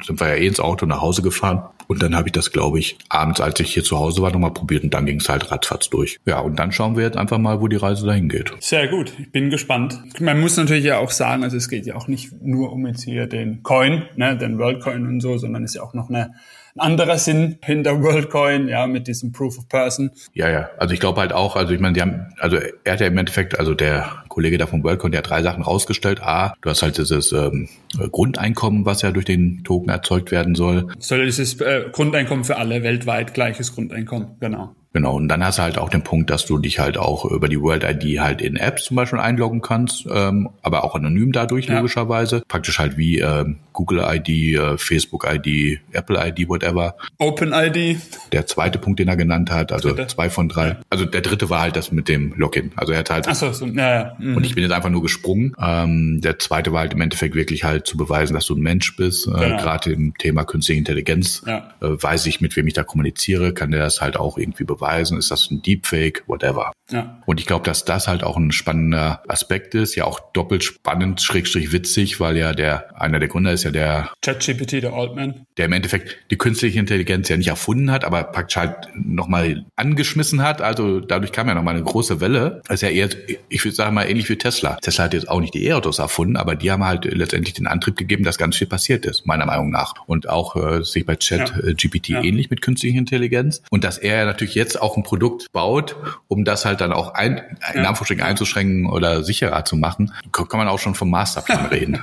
sind 0.04 0.20
wir 0.20 0.28
ja 0.28 0.34
eh 0.34 0.46
ins 0.46 0.60
Auto 0.60 0.86
nach 0.86 1.00
Hause 1.00 1.22
gefahren. 1.22 1.62
Und 1.90 2.04
dann 2.04 2.14
habe 2.14 2.28
ich 2.28 2.32
das, 2.32 2.52
glaube 2.52 2.78
ich, 2.78 2.98
abends, 3.08 3.40
als 3.40 3.58
ich 3.58 3.74
hier 3.74 3.82
zu 3.82 3.98
Hause 3.98 4.22
war, 4.22 4.30
nochmal 4.30 4.52
probiert 4.52 4.84
und 4.84 4.94
dann 4.94 5.06
ging 5.06 5.18
es 5.18 5.28
halt 5.28 5.50
ratzfatz 5.50 5.90
durch. 5.90 6.20
Ja, 6.24 6.38
und 6.38 6.56
dann 6.56 6.70
schauen 6.70 6.96
wir 6.96 7.02
jetzt 7.02 7.16
einfach 7.16 7.38
mal, 7.38 7.60
wo 7.60 7.66
die 7.66 7.74
Reise 7.74 8.06
dahin 8.06 8.28
geht. 8.28 8.52
Sehr 8.60 8.86
gut, 8.86 9.12
ich 9.18 9.32
bin 9.32 9.50
gespannt. 9.50 10.00
Man 10.20 10.38
muss 10.38 10.56
natürlich 10.56 10.84
ja 10.84 10.98
auch 10.98 11.10
sagen, 11.10 11.42
also 11.42 11.56
es 11.56 11.68
geht 11.68 11.86
ja 11.86 11.96
auch 11.96 12.06
nicht 12.06 12.30
nur 12.42 12.70
um 12.72 12.86
jetzt 12.86 13.02
hier 13.02 13.26
den 13.26 13.64
Coin, 13.64 14.04
ne, 14.14 14.38
den 14.38 14.56
Worldcoin 14.60 15.04
und 15.04 15.20
so, 15.20 15.36
sondern 15.36 15.64
ist 15.64 15.74
ja 15.74 15.82
auch 15.82 15.92
noch 15.92 16.10
eine 16.10 16.32
ein 16.74 16.80
anderer 16.80 17.18
Sinn 17.18 17.58
hinter 17.62 18.02
WorldCoin, 18.02 18.68
ja, 18.68 18.86
mit 18.86 19.06
diesem 19.08 19.32
Proof 19.32 19.58
of 19.58 19.68
Person. 19.68 20.10
Ja, 20.34 20.48
ja. 20.50 20.70
Also 20.78 20.94
ich 20.94 21.00
glaube 21.00 21.20
halt 21.20 21.32
auch, 21.32 21.56
also 21.56 21.72
ich 21.72 21.80
meine, 21.80 21.94
die 21.94 22.00
haben, 22.00 22.32
also 22.38 22.58
er 22.84 22.92
hat 22.92 23.00
ja 23.00 23.06
im 23.06 23.18
Endeffekt, 23.18 23.58
also 23.58 23.74
der 23.74 24.24
Kollege 24.28 24.58
da 24.58 24.66
vom 24.66 24.82
WorldCoin, 24.84 25.12
der 25.12 25.18
hat 25.18 25.30
drei 25.30 25.42
Sachen 25.42 25.62
rausgestellt. 25.62 26.22
A, 26.22 26.54
du 26.60 26.70
hast 26.70 26.82
halt 26.82 26.98
dieses 26.98 27.32
ähm, 27.32 27.68
Grundeinkommen, 28.10 28.86
was 28.86 29.02
ja 29.02 29.10
durch 29.10 29.24
den 29.24 29.64
Token 29.64 29.88
erzeugt 29.88 30.30
werden 30.30 30.54
soll. 30.54 30.88
Soll 30.98 31.24
dieses 31.24 31.60
äh, 31.60 31.86
Grundeinkommen 31.90 32.44
für 32.44 32.56
alle 32.56 32.82
weltweit 32.82 33.34
gleiches 33.34 33.74
Grundeinkommen, 33.74 34.36
genau. 34.40 34.74
Genau, 34.92 35.14
und 35.14 35.28
dann 35.28 35.44
hast 35.44 35.58
du 35.58 35.62
halt 35.62 35.78
auch 35.78 35.88
den 35.88 36.02
Punkt, 36.02 36.30
dass 36.30 36.46
du 36.46 36.58
dich 36.58 36.80
halt 36.80 36.98
auch 36.98 37.24
über 37.24 37.48
die 37.48 37.60
World 37.60 37.84
ID 37.84 38.18
halt 38.18 38.42
in 38.42 38.56
Apps 38.56 38.84
zum 38.84 38.96
Beispiel 38.96 39.20
einloggen 39.20 39.60
kannst, 39.60 40.04
ähm, 40.12 40.50
aber 40.62 40.82
auch 40.82 40.96
anonym 40.96 41.30
dadurch 41.30 41.66
ja. 41.66 41.76
logischerweise. 41.76 42.42
Praktisch 42.48 42.80
halt 42.80 42.96
wie 42.96 43.20
ähm, 43.20 43.58
Google 43.72 44.02
ID, 44.04 44.28
äh, 44.58 44.78
Facebook 44.78 45.28
ID, 45.30 45.78
Apple 45.92 46.18
ID, 46.26 46.48
whatever. 46.48 46.96
Open 47.18 47.52
ID. 47.54 47.98
Der 48.32 48.46
zweite 48.46 48.78
Punkt, 48.78 48.98
den 48.98 49.06
er 49.06 49.16
genannt 49.16 49.52
hat, 49.52 49.70
also 49.70 49.90
dritte. 49.90 50.08
zwei 50.08 50.28
von 50.28 50.48
drei. 50.48 50.68
Ja. 50.68 50.76
Also 50.90 51.04
der 51.04 51.20
dritte 51.20 51.50
war 51.50 51.60
halt 51.60 51.76
das 51.76 51.92
mit 51.92 52.08
dem 52.08 52.32
Login. 52.36 52.72
Also 52.74 52.92
er 52.92 53.00
hat 53.00 53.10
halt. 53.10 53.28
Ach 53.28 53.34
so, 53.36 53.52
so 53.52 53.66
ja, 53.66 53.94
ja. 53.94 54.16
Mhm. 54.18 54.38
Und 54.38 54.44
ich 54.44 54.56
bin 54.56 54.64
jetzt 54.64 54.72
einfach 54.72 54.90
nur 54.90 55.02
gesprungen. 55.02 55.54
Ähm, 55.62 56.20
der 56.20 56.40
zweite 56.40 56.72
war 56.72 56.80
halt 56.80 56.94
im 56.94 57.00
Endeffekt 57.00 57.36
wirklich 57.36 57.62
halt 57.62 57.86
zu 57.86 57.96
beweisen, 57.96 58.34
dass 58.34 58.46
du 58.46 58.56
ein 58.56 58.60
Mensch 58.60 58.96
bist. 58.96 59.28
Äh, 59.28 59.30
genau. 59.30 59.56
Gerade 59.58 59.92
im 59.92 60.18
Thema 60.18 60.42
künstliche 60.44 60.80
Intelligenz 60.80 61.42
ja. 61.46 61.70
äh, 61.80 62.02
weiß 62.02 62.26
ich, 62.26 62.40
mit 62.40 62.56
wem 62.56 62.66
ich 62.66 62.74
da 62.74 62.82
kommuniziere, 62.82 63.54
kann 63.54 63.70
der 63.70 63.80
das 63.80 64.00
halt 64.00 64.16
auch 64.16 64.36
irgendwie 64.36 64.64
beweisen 64.64 64.79
beweisen, 64.80 65.18
ist 65.18 65.30
das 65.30 65.50
ein 65.50 65.62
Deepfake, 65.62 66.24
whatever. 66.26 66.72
Ja. 66.90 67.22
Und 67.26 67.38
ich 67.38 67.46
glaube, 67.46 67.64
dass 67.64 67.84
das 67.84 68.08
halt 68.08 68.24
auch 68.24 68.36
ein 68.36 68.50
spannender 68.52 69.22
Aspekt 69.28 69.74
ist, 69.74 69.94
ja 69.94 70.04
auch 70.04 70.20
doppelt 70.32 70.64
spannend, 70.64 71.22
schrägstrich 71.22 71.72
witzig, 71.72 72.18
weil 72.20 72.36
ja 72.36 72.52
der, 72.52 73.00
einer 73.00 73.20
der 73.20 73.28
Gründer 73.28 73.52
ist 73.52 73.64
ja 73.64 73.70
der 73.70 74.10
ChatGPT, 74.22 74.82
der 74.82 74.92
Altman. 74.92 75.46
Der 75.56 75.66
im 75.66 75.72
Endeffekt 75.72 76.16
die 76.30 76.38
künstliche 76.38 76.78
Intelligenz 76.78 77.28
ja 77.28 77.36
nicht 77.36 77.48
erfunden 77.48 77.90
hat, 77.90 78.04
aber 78.04 78.24
praktisch 78.24 78.56
halt 78.56 78.88
nochmal 78.94 79.64
angeschmissen 79.76 80.42
hat. 80.42 80.62
Also 80.62 81.00
dadurch 81.00 81.32
kam 81.32 81.48
ja 81.48 81.54
nochmal 81.54 81.76
eine 81.76 81.84
große 81.84 82.20
Welle. 82.20 82.62
Das 82.66 82.76
ist 82.76 82.82
ja 82.82 82.88
eher, 82.88 83.10
ich 83.48 83.64
würde 83.64 83.74
sagen 83.74 83.94
mal 83.94 84.08
ähnlich 84.08 84.28
wie 84.28 84.36
Tesla. 84.36 84.76
Tesla 84.76 85.04
hat 85.04 85.14
jetzt 85.14 85.28
auch 85.28 85.40
nicht 85.40 85.54
die 85.54 85.66
E-Autos 85.66 85.98
erfunden, 85.98 86.36
aber 86.36 86.56
die 86.56 86.70
haben 86.70 86.84
halt 86.84 87.04
letztendlich 87.04 87.54
den 87.54 87.66
Antrieb 87.66 87.96
gegeben, 87.96 88.24
dass 88.24 88.38
ganz 88.38 88.56
viel 88.56 88.66
passiert 88.66 89.06
ist, 89.06 89.26
meiner 89.26 89.46
Meinung 89.46 89.70
nach. 89.70 89.94
Und 90.06 90.28
auch 90.28 90.56
äh, 90.56 90.82
sich 90.82 91.06
bei 91.06 91.16
ChatGPT 91.16 92.08
ja. 92.08 92.20
ja. 92.20 92.24
ähnlich 92.24 92.50
mit 92.50 92.62
künstlicher 92.62 92.98
Intelligenz. 92.98 93.62
Und 93.70 93.84
dass 93.84 93.98
er 93.98 94.24
natürlich 94.24 94.54
jetzt 94.54 94.69
auch 94.76 94.96
ein 94.96 95.02
Produkt 95.02 95.50
baut, 95.52 95.96
um 96.28 96.44
das 96.44 96.64
halt 96.64 96.80
dann 96.80 96.92
auch 96.92 97.14
ein, 97.14 97.40
in 97.74 97.80
Anführungsstrichen 97.80 98.22
einzuschränken 98.22 98.86
oder 98.86 99.22
sicherer 99.22 99.64
zu 99.64 99.76
machen, 99.76 100.12
kann 100.32 100.46
man 100.52 100.68
auch 100.68 100.78
schon 100.78 100.94
vom 100.94 101.10
Masterplan 101.10 101.66
reden. 101.70 102.00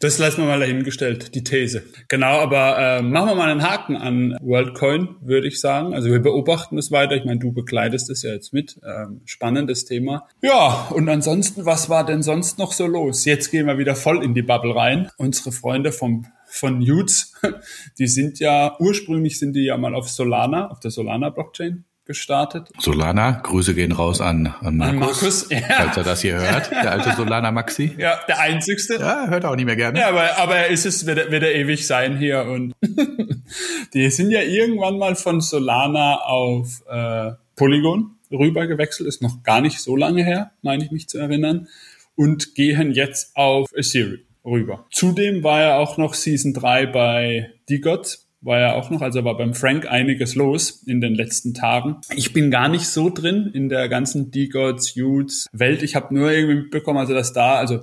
Das 0.00 0.18
lassen 0.18 0.42
wir 0.42 0.46
mal 0.46 0.60
dahingestellt, 0.60 1.34
die 1.34 1.44
These. 1.44 1.82
Genau, 2.08 2.40
aber 2.40 2.78
äh, 2.78 3.02
machen 3.02 3.28
wir 3.28 3.34
mal 3.34 3.50
einen 3.50 3.62
Haken 3.62 3.96
an 3.96 4.36
WorldCoin, 4.40 5.16
würde 5.20 5.48
ich 5.48 5.60
sagen. 5.60 5.94
Also 5.94 6.10
wir 6.10 6.20
beobachten 6.20 6.78
es 6.78 6.90
weiter. 6.90 7.16
Ich 7.16 7.24
meine, 7.24 7.40
du 7.40 7.52
begleitest 7.52 8.10
es 8.10 8.22
ja 8.22 8.32
jetzt 8.32 8.52
mit. 8.52 8.78
Ähm, 8.84 9.22
spannendes 9.24 9.84
Thema. 9.84 10.28
Ja, 10.42 10.88
und 10.90 11.08
ansonsten, 11.08 11.66
was 11.66 11.88
war 11.88 12.04
denn 12.04 12.22
sonst 12.22 12.58
noch 12.58 12.72
so 12.72 12.86
los? 12.86 13.24
Jetzt 13.24 13.50
gehen 13.50 13.66
wir 13.66 13.78
wieder 13.78 13.96
voll 13.96 14.22
in 14.22 14.34
die 14.34 14.42
Bubble 14.42 14.74
rein. 14.74 15.10
Unsere 15.16 15.52
Freunde 15.52 15.92
vom 15.92 16.26
von 16.50 16.80
Utes, 16.80 17.32
die 17.98 18.08
sind 18.08 18.40
ja, 18.40 18.76
ursprünglich 18.80 19.38
sind 19.38 19.54
die 19.54 19.64
ja 19.64 19.76
mal 19.76 19.94
auf 19.94 20.10
Solana, 20.10 20.68
auf 20.68 20.80
der 20.80 20.90
Solana-Blockchain 20.90 21.84
gestartet. 22.10 22.68
Solana, 22.80 23.40
Grüße 23.44 23.72
gehen 23.72 23.92
raus 23.92 24.20
an, 24.20 24.52
an 24.62 24.76
Markus, 24.76 24.90
an 24.92 24.98
Markus 24.98 25.46
ja. 25.50 25.60
falls 25.76 25.96
er 25.96 26.02
das 26.02 26.20
hier 26.22 26.40
hört, 26.40 26.72
der 26.72 26.90
alte 26.90 27.12
Solana 27.12 27.52
Maxi. 27.52 27.94
Ja, 27.96 28.18
der 28.26 28.40
einzigste. 28.40 28.94
Ja, 28.96 29.28
hört 29.28 29.44
auch 29.44 29.54
nicht 29.54 29.66
mehr 29.66 29.76
gerne. 29.76 30.00
Ja, 30.00 30.08
aber, 30.08 30.36
aber 30.38 30.56
er 30.56 30.66
ist 30.70 30.86
es, 30.86 31.06
wird 31.06 31.18
er, 31.18 31.30
wird 31.30 31.44
er 31.44 31.54
ewig 31.54 31.86
sein 31.86 32.18
hier 32.18 32.46
und 32.46 32.72
die 33.94 34.10
sind 34.10 34.32
ja 34.32 34.42
irgendwann 34.42 34.98
mal 34.98 35.14
von 35.14 35.40
Solana 35.40 36.16
auf 36.22 36.82
äh, 36.90 37.30
Polygon 37.54 38.16
rüber 38.32 38.66
gewechselt, 38.66 39.08
ist 39.08 39.22
noch 39.22 39.44
gar 39.44 39.60
nicht 39.60 39.78
so 39.78 39.94
lange 39.94 40.24
her, 40.24 40.50
meine 40.62 40.84
ich 40.84 40.90
mich 40.90 41.08
zu 41.08 41.18
erinnern, 41.18 41.68
und 42.16 42.56
gehen 42.56 42.90
jetzt 42.90 43.36
auf 43.36 43.68
Ethereum 43.72 44.18
rüber. 44.44 44.84
Zudem 44.90 45.44
war 45.44 45.60
er 45.60 45.78
auch 45.78 45.96
noch 45.96 46.14
Season 46.14 46.54
3 46.54 46.86
bei 46.86 47.52
DGOT 47.68 48.18
war 48.42 48.58
ja 48.58 48.74
auch 48.74 48.90
noch, 48.90 49.02
also 49.02 49.24
war 49.24 49.36
beim 49.36 49.54
Frank 49.54 49.86
einiges 49.90 50.34
los 50.34 50.82
in 50.86 51.00
den 51.00 51.14
letzten 51.14 51.54
Tagen. 51.54 51.96
Ich 52.14 52.32
bin 52.32 52.50
gar 52.50 52.68
nicht 52.68 52.86
so 52.86 53.10
drin 53.10 53.50
in 53.52 53.68
der 53.68 53.88
ganzen 53.88 54.30
D-Gods, 54.30 54.96
Utes 54.96 55.46
Welt. 55.52 55.82
Ich 55.82 55.94
habe 55.94 56.14
nur 56.14 56.30
irgendwie 56.30 56.62
mitbekommen, 56.62 56.98
also 56.98 57.12
dass 57.12 57.32
da, 57.32 57.56
also 57.56 57.80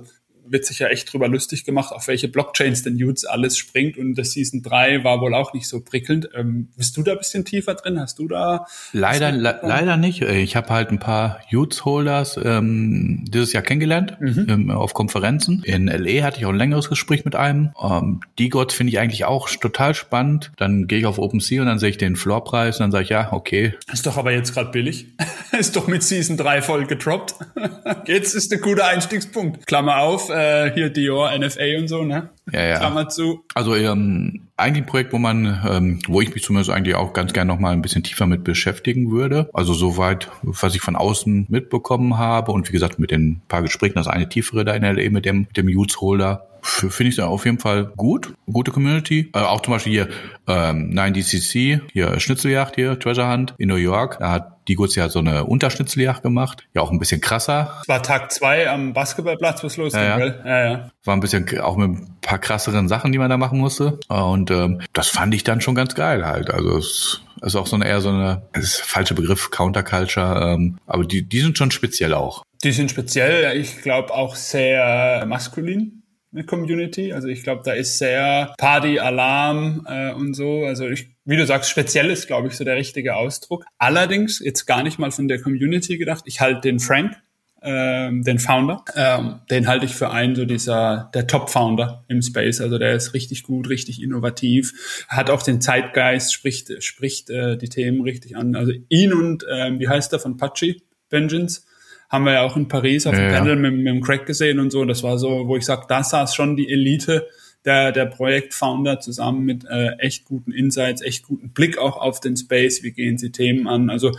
wird 0.50 0.64
sich 0.64 0.78
ja 0.78 0.88
echt 0.88 1.12
drüber 1.12 1.28
lustig 1.28 1.64
gemacht, 1.64 1.92
auf 1.92 2.08
welche 2.08 2.28
Blockchains 2.28 2.82
denn 2.82 3.02
Utes 3.02 3.24
alles 3.24 3.56
springt. 3.56 3.96
Und 3.96 4.14
das 4.14 4.32
Season 4.32 4.62
3 4.62 5.04
war 5.04 5.20
wohl 5.20 5.34
auch 5.34 5.52
nicht 5.52 5.68
so 5.68 5.80
prickelnd. 5.80 6.30
Ähm, 6.34 6.68
bist 6.76 6.96
du 6.96 7.02
da 7.02 7.12
ein 7.12 7.18
bisschen 7.18 7.44
tiefer 7.44 7.74
drin? 7.74 8.00
Hast 8.00 8.18
du 8.18 8.28
da? 8.28 8.66
Leider, 8.92 9.32
le 9.32 9.60
leider 9.62 9.96
nicht. 9.96 10.22
Ich 10.22 10.56
habe 10.56 10.68
halt 10.70 10.90
ein 10.90 10.98
paar 10.98 11.40
Utes-Holders 11.52 12.38
ähm, 12.42 13.24
dieses 13.28 13.52
Jahr 13.52 13.62
kennengelernt 13.62 14.16
mhm. 14.20 14.46
ähm, 14.48 14.70
auf 14.70 14.94
Konferenzen. 14.94 15.62
In 15.64 15.86
LA 15.86 16.22
hatte 16.22 16.38
ich 16.38 16.46
auch 16.46 16.50
ein 16.50 16.58
längeres 16.58 16.88
Gespräch 16.88 17.24
mit 17.24 17.34
einem. 17.34 17.70
Ähm, 17.80 18.20
die 18.38 18.48
Gods 18.48 18.74
finde 18.74 18.92
ich 18.92 18.98
eigentlich 18.98 19.24
auch 19.24 19.48
total 19.48 19.94
spannend. 19.94 20.52
Dann 20.56 20.86
gehe 20.86 20.98
ich 20.98 21.06
auf 21.06 21.18
OpenSea 21.18 21.60
und 21.60 21.66
dann 21.66 21.78
sehe 21.78 21.90
ich 21.90 21.98
den 21.98 22.16
Floorpreis 22.16 22.76
und 22.76 22.84
dann 22.84 22.92
sage 22.92 23.04
ich, 23.04 23.10
ja, 23.10 23.32
okay. 23.32 23.74
Ist 23.92 24.06
doch 24.06 24.16
aber 24.16 24.32
jetzt 24.32 24.54
gerade 24.54 24.70
billig. 24.70 25.06
ist 25.58 25.76
doch 25.76 25.86
mit 25.86 26.02
Season 26.02 26.36
3 26.36 26.62
voll 26.62 26.86
getroppt. 26.86 27.34
jetzt 28.06 28.34
ist 28.34 28.50
der 28.50 28.58
gute 28.58 28.84
Einstiegspunkt. 28.84 29.66
Klammer 29.66 29.98
auf, 29.98 30.30
äh, 30.38 30.72
hier 30.72 30.90
Dior, 30.90 31.30
NFA 31.36 31.78
und 31.78 31.88
so, 31.88 32.04
ne? 32.04 32.30
Ja, 32.52 32.64
ja. 32.64 32.78
Klammer 32.78 33.08
zu. 33.08 33.44
Also 33.54 33.74
ähm, 33.74 34.48
eigentlich 34.56 34.84
ein 34.84 34.86
Projekt, 34.86 35.12
wo 35.12 35.18
man, 35.18 35.60
ähm, 35.68 36.00
wo 36.08 36.20
ich 36.20 36.34
mich 36.34 36.42
zumindest 36.42 36.70
eigentlich 36.70 36.94
auch 36.94 37.12
ganz 37.12 37.32
gerne 37.32 37.52
noch 37.52 37.60
mal 37.60 37.72
ein 37.72 37.82
bisschen 37.82 38.02
tiefer 38.02 38.26
mit 38.26 38.44
beschäftigen 38.44 39.10
würde. 39.10 39.48
Also 39.52 39.74
soweit, 39.74 40.30
was 40.42 40.74
ich 40.74 40.80
von 40.80 40.96
außen 40.96 41.46
mitbekommen 41.48 42.18
habe 42.18 42.52
und 42.52 42.68
wie 42.68 42.72
gesagt 42.72 42.98
mit 42.98 43.10
den 43.10 43.40
paar 43.48 43.62
Gesprächen, 43.62 43.94
das 43.94 44.08
eine 44.08 44.28
tiefere 44.28 44.64
da 44.64 44.74
in 44.74 44.82
LA 44.82 45.10
mit 45.10 45.24
dem, 45.24 45.40
mit 45.40 45.56
dem 45.56 45.68
Youth 45.68 46.00
Holder, 46.00 46.47
finde 46.62 47.10
ich 47.10 47.20
auf 47.20 47.44
jeden 47.44 47.58
Fall 47.58 47.92
gut. 47.96 48.34
Gute 48.50 48.70
Community. 48.70 49.30
Äh, 49.34 49.40
auch 49.40 49.60
zum 49.60 49.74
Beispiel 49.74 49.92
hier 49.92 50.08
ähm, 50.46 50.90
9DCC, 50.92 51.80
hier 51.92 52.20
Schnitzeljagd 52.20 52.76
hier, 52.76 52.98
Treasure 52.98 53.30
Hunt 53.30 53.54
in 53.58 53.68
New 53.68 53.76
York. 53.76 54.18
Da 54.18 54.30
hat 54.30 54.58
die 54.68 54.74
Guts 54.74 54.94
ja 54.94 55.08
so 55.08 55.18
eine 55.18 55.44
Unterschnitzeljagd 55.44 56.22
gemacht. 56.22 56.66
Ja, 56.74 56.82
auch 56.82 56.90
ein 56.90 56.98
bisschen 56.98 57.20
krasser. 57.20 57.78
Es 57.82 57.88
war 57.88 58.02
Tag 58.02 58.30
zwei 58.30 58.68
am 58.68 58.92
Basketballplatz, 58.92 59.64
was 59.64 59.76
losging, 59.76 60.02
ja, 60.02 60.18
ja. 60.18 60.34
ja, 60.44 60.70
ja. 60.70 60.90
War 61.04 61.16
ein 61.16 61.20
bisschen 61.20 61.58
auch 61.60 61.76
mit 61.76 61.88
ein 61.88 62.16
paar 62.20 62.38
krasseren 62.38 62.88
Sachen, 62.88 63.12
die 63.12 63.18
man 63.18 63.30
da 63.30 63.38
machen 63.38 63.58
musste. 63.58 63.98
Und 64.08 64.50
ähm, 64.50 64.80
das 64.92 65.08
fand 65.08 65.34
ich 65.34 65.44
dann 65.44 65.60
schon 65.60 65.74
ganz 65.74 65.94
geil 65.94 66.26
halt. 66.26 66.50
Also 66.50 66.76
es 66.76 67.22
ist 67.42 67.56
auch 67.56 67.66
so 67.66 67.76
eine 67.76 67.86
eher 67.86 68.00
so 68.00 68.10
eine, 68.10 68.42
das 68.52 68.64
ist 68.64 68.76
falsche 68.80 69.14
Begriff, 69.14 69.50
Counterculture, 69.50 70.54
ähm, 70.54 70.78
aber 70.86 71.04
die, 71.04 71.26
die 71.26 71.40
sind 71.40 71.56
schon 71.56 71.70
speziell 71.70 72.14
auch. 72.14 72.44
Die 72.64 72.72
sind 72.72 72.90
speziell, 72.90 73.56
ich 73.56 73.82
glaube 73.82 74.12
auch 74.12 74.34
sehr 74.34 75.24
maskulin 75.26 75.97
Community. 76.46 77.12
Also 77.12 77.28
ich 77.28 77.42
glaube, 77.42 77.62
da 77.64 77.72
ist 77.72 77.98
sehr 77.98 78.54
Party, 78.58 78.98
Alarm 78.98 79.86
äh, 79.88 80.12
und 80.12 80.34
so. 80.34 80.64
Also 80.64 80.88
ich, 80.88 81.08
wie 81.24 81.36
du 81.36 81.46
sagst, 81.46 81.70
speziell 81.70 82.10
ist, 82.10 82.26
glaube 82.26 82.48
ich, 82.48 82.56
so 82.56 82.64
der 82.64 82.76
richtige 82.76 83.16
Ausdruck. 83.16 83.64
Allerdings 83.78 84.40
jetzt 84.40 84.66
gar 84.66 84.82
nicht 84.82 84.98
mal 84.98 85.10
von 85.10 85.28
der 85.28 85.40
Community 85.40 85.98
gedacht. 85.98 86.24
Ich 86.26 86.40
halte 86.40 86.60
den 86.60 86.80
Frank, 86.80 87.16
ähm, 87.62 88.22
den 88.22 88.38
Founder, 88.38 88.84
ähm, 88.94 89.40
den 89.50 89.66
halte 89.66 89.84
ich 89.84 89.94
für 89.94 90.10
einen 90.10 90.36
so 90.36 90.44
dieser 90.44 91.10
der 91.14 91.26
Top-Founder 91.26 92.04
im 92.08 92.22
Space. 92.22 92.60
Also 92.60 92.78
der 92.78 92.94
ist 92.94 93.14
richtig 93.14 93.42
gut, 93.42 93.68
richtig 93.68 94.00
innovativ, 94.02 95.06
hat 95.08 95.30
auch 95.30 95.42
den 95.42 95.60
Zeitgeist, 95.60 96.32
spricht 96.32 96.82
spricht 96.84 97.30
äh, 97.30 97.56
die 97.56 97.68
Themen 97.68 98.02
richtig 98.02 98.36
an. 98.36 98.54
Also 98.54 98.72
ihn 98.88 99.12
und 99.12 99.44
ähm, 99.50 99.80
wie 99.80 99.88
heißt 99.88 100.12
der 100.12 100.20
von 100.20 100.36
Pachi 100.36 100.82
Vengeance 101.10 101.62
haben 102.08 102.24
wir 102.24 102.34
ja 102.34 102.42
auch 102.42 102.56
in 102.56 102.68
Paris 102.68 103.06
auf 103.06 103.14
dem 103.14 103.30
ja, 103.30 103.38
Panel 103.38 103.56
mit, 103.56 103.74
mit 103.74 103.86
dem 103.86 104.00
Craig 104.00 104.24
gesehen 104.26 104.58
und 104.60 104.70
so. 104.70 104.84
Das 104.84 105.02
war 105.02 105.18
so, 105.18 105.46
wo 105.46 105.56
ich 105.56 105.64
sage, 105.64 105.86
da 105.88 106.02
saß 106.02 106.34
schon 106.34 106.56
die 106.56 106.70
Elite 106.70 107.26
der, 107.64 107.92
der 107.92 108.06
Projektfounder 108.06 109.00
zusammen 109.00 109.44
mit 109.44 109.64
äh, 109.66 109.90
echt 109.98 110.24
guten 110.24 110.52
Insights, 110.52 111.02
echt 111.02 111.24
guten 111.24 111.50
Blick 111.50 111.76
auch 111.76 111.96
auf 111.96 112.20
den 112.20 112.36
Space. 112.36 112.82
Wie 112.82 112.92
gehen 112.92 113.18
sie 113.18 113.30
Themen 113.30 113.68
an? 113.68 113.90
Also 113.90 114.16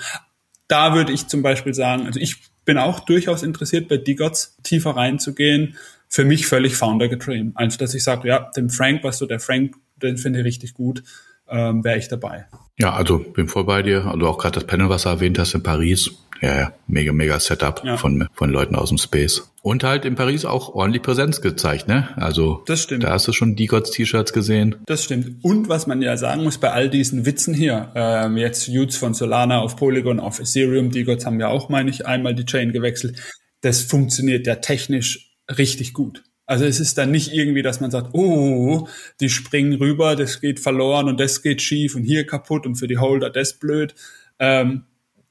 da 0.67 0.93
würde 0.93 1.12
ich 1.13 1.27
zum 1.27 1.41
Beispiel 1.41 1.74
sagen, 1.74 2.05
also 2.05 2.19
ich 2.19 2.38
bin 2.63 2.77
auch 2.77 3.00
durchaus 3.00 3.41
interessiert, 3.41 3.88
bei 3.88 3.98
Digots 3.98 4.58
tiefer 4.63 4.91
reinzugehen. 4.91 5.75
Für 6.12 6.25
mich 6.25 6.48
völlig 6.48 6.75
Founder 6.75 7.08
getrieben. 7.08 7.51
Einfach, 7.55 7.77
dass 7.77 7.93
ich 7.93 8.03
sage, 8.03 8.27
ja, 8.27 8.50
dem 8.55 8.69
Frank, 8.69 9.03
was 9.03 9.19
so 9.19 9.27
der 9.27 9.39
Frank, 9.39 9.75
den 10.01 10.17
finde 10.17 10.39
ich 10.39 10.46
richtig 10.46 10.74
gut, 10.74 11.03
ähm, 11.48 11.84
wäre 11.84 11.98
ich 11.98 12.08
dabei. 12.08 12.46
Ja, 12.79 12.93
also 12.93 13.19
bin 13.19 13.48
voll 13.48 13.63
bei 13.63 13.84
dir. 13.84 14.05
Also 14.05 14.27
auch 14.27 14.38
gerade 14.38 14.55
das 14.55 14.65
Panel, 14.65 14.89
was 14.89 15.03
du 15.03 15.10
erwähnt 15.10 15.38
hast 15.38 15.53
in 15.53 15.63
Paris. 15.63 16.12
Ja, 16.41 16.58
ja, 16.58 16.74
mega, 16.88 17.12
mega 17.12 17.39
Setup 17.39 17.81
ja. 17.84 17.98
von, 17.98 18.27
von 18.34 18.50
Leuten 18.50 18.75
aus 18.75 18.89
dem 18.89 18.98
Space. 18.98 19.51
Und 19.62 19.84
halt 19.84 20.05
in 20.05 20.15
Paris 20.15 20.46
auch 20.46 20.74
ordentlich 20.74 21.01
Präsenz 21.01 21.41
gezeigt, 21.41 21.88
ne? 21.88 22.10
Also 22.15 22.63
das 22.65 22.84
stimmt. 22.84 23.03
da 23.03 23.12
hast 23.12 23.27
du 23.27 23.34
schon 23.34 23.58
D-Gods-T-Shirts 23.58 24.31
gesehen. 24.31 24.75
Das 24.86 25.03
stimmt. 25.03 25.43
Und 25.43 25.67
was 25.67 25.86
man 25.86 26.01
ja 26.01 26.15
sagen 26.15 26.43
muss, 26.43 26.58
bei 26.58 26.72
all 26.72 26.89
diesen 26.89 27.25
Witzen 27.25 27.53
hier, 27.53 27.91
ähm, 27.93 28.38
jetzt 28.38 28.69
Utes 28.69 28.96
von 28.96 29.13
Solana 29.13 29.60
auf 29.60 29.75
Polygon, 29.75 30.22
auf 30.22 30.39
Ethereum, 30.39 30.91
D-Gods 30.91 31.25
haben 31.25 31.39
ja 31.41 31.50
auch, 31.50 31.67
meine 31.67 31.89
ich, 31.89 32.05
einmal 32.08 32.34
die 32.36 32.46
Chain 32.46 32.72
gewechselt. 32.72 33.19
Das 33.62 33.81
funktioniert 33.81 34.48
ja 34.48 34.55
technisch 34.55 35.36
richtig 35.50 35.93
gut. 35.93 36.24
Also 36.46 36.65
es 36.65 36.79
ist 36.79 36.98
dann 36.98 37.12
nicht 37.12 37.31
irgendwie, 37.34 37.62
dass 37.62 37.79
man 37.79 37.91
sagt, 37.91 38.10
oh, 38.13 38.88
die 39.19 39.29
springen 39.29 39.74
rüber, 39.74 40.15
das 40.15 40.41
geht 40.41 40.60
verloren 40.60 41.08
und 41.08 41.19
das 41.19 41.43
geht 41.43 41.62
schief 41.62 41.96
und 41.96 42.03
hier 42.03 42.25
kaputt 42.25 42.65
und 42.65 42.75
für 42.75 42.88
die 42.88 42.98
Holder 42.98 43.29
das 43.29 43.60
blöd. 43.60 43.93
Ähm, 44.39 44.86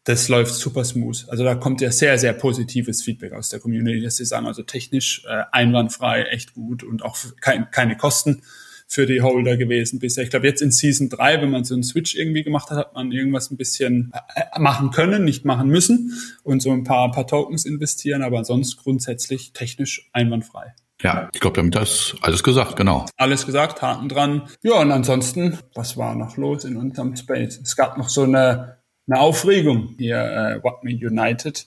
das 0.09 0.29
läuft 0.29 0.55
super 0.55 0.85
smooth. 0.85 1.27
Also 1.29 1.45
da 1.45 1.55
kommt 1.55 1.83
ja 1.83 1.93
sehr, 1.93 2.17
sehr 2.17 2.33
positives 2.33 3.03
Feedback 3.03 3.35
aus 3.35 3.51
der 3.51 3.61
Community, 3.61 4.01
dass 4.01 4.17
sie 4.17 4.25
sagen, 4.25 4.47
also 4.47 4.63
technisch 4.63 5.23
äh, 5.29 5.43
einwandfrei, 5.53 6.23
echt 6.23 6.55
gut 6.55 6.83
und 6.83 7.05
auch 7.05 7.19
kein, 7.43 7.71
keine 7.71 7.95
Kosten 7.99 8.41
für 8.87 9.05
die 9.05 9.21
Holder 9.21 9.59
gewesen 9.59 9.99
bisher. 9.99 10.25
Ich 10.25 10.31
glaube, 10.31 10.47
jetzt 10.47 10.63
in 10.63 10.71
Season 10.71 11.11
3, 11.11 11.43
wenn 11.43 11.51
man 11.51 11.65
so 11.65 11.75
einen 11.75 11.83
Switch 11.83 12.15
irgendwie 12.15 12.43
gemacht 12.43 12.71
hat, 12.71 12.79
hat 12.79 12.95
man 12.95 13.13
irgendwas 13.13 13.51
ein 13.51 13.59
bisschen 13.59 14.11
äh, 14.35 14.59
machen 14.59 14.93
können, 14.93 15.25
nicht 15.25 15.45
machen 15.45 15.69
müssen 15.69 16.15
und 16.43 16.63
so 16.63 16.73
ein 16.73 16.85
paar, 16.85 17.05
ein 17.05 17.13
paar 17.13 17.27
Tokens 17.27 17.67
investieren, 17.67 18.23
aber 18.23 18.39
ansonsten 18.39 18.81
grundsätzlich 18.83 19.53
technisch 19.53 20.09
einwandfrei. 20.15 20.75
Ja, 21.03 21.29
ich 21.35 21.41
glaube, 21.41 21.57
damit 21.57 21.77
hast 21.77 22.17
alles 22.23 22.43
gesagt, 22.43 22.77
genau. 22.77 23.05
Alles 23.19 23.45
gesagt, 23.45 23.83
Haken 23.83 24.09
dran. 24.09 24.49
Ja, 24.63 24.81
und 24.81 24.91
ansonsten, 24.91 25.59
was 25.75 25.99
war 25.99 26.15
noch 26.15 26.39
los 26.39 26.65
in 26.65 26.79
unserem 26.79 27.15
Space? 27.15 27.61
Es 27.63 27.77
gab 27.77 27.99
noch 27.99 28.09
so 28.09 28.23
eine, 28.23 28.78
eine 29.09 29.21
Aufregung 29.21 29.95
hier, 29.99 30.19
äh, 30.19 30.63
What 30.63 30.85
Me 30.85 30.91
United, 30.93 31.67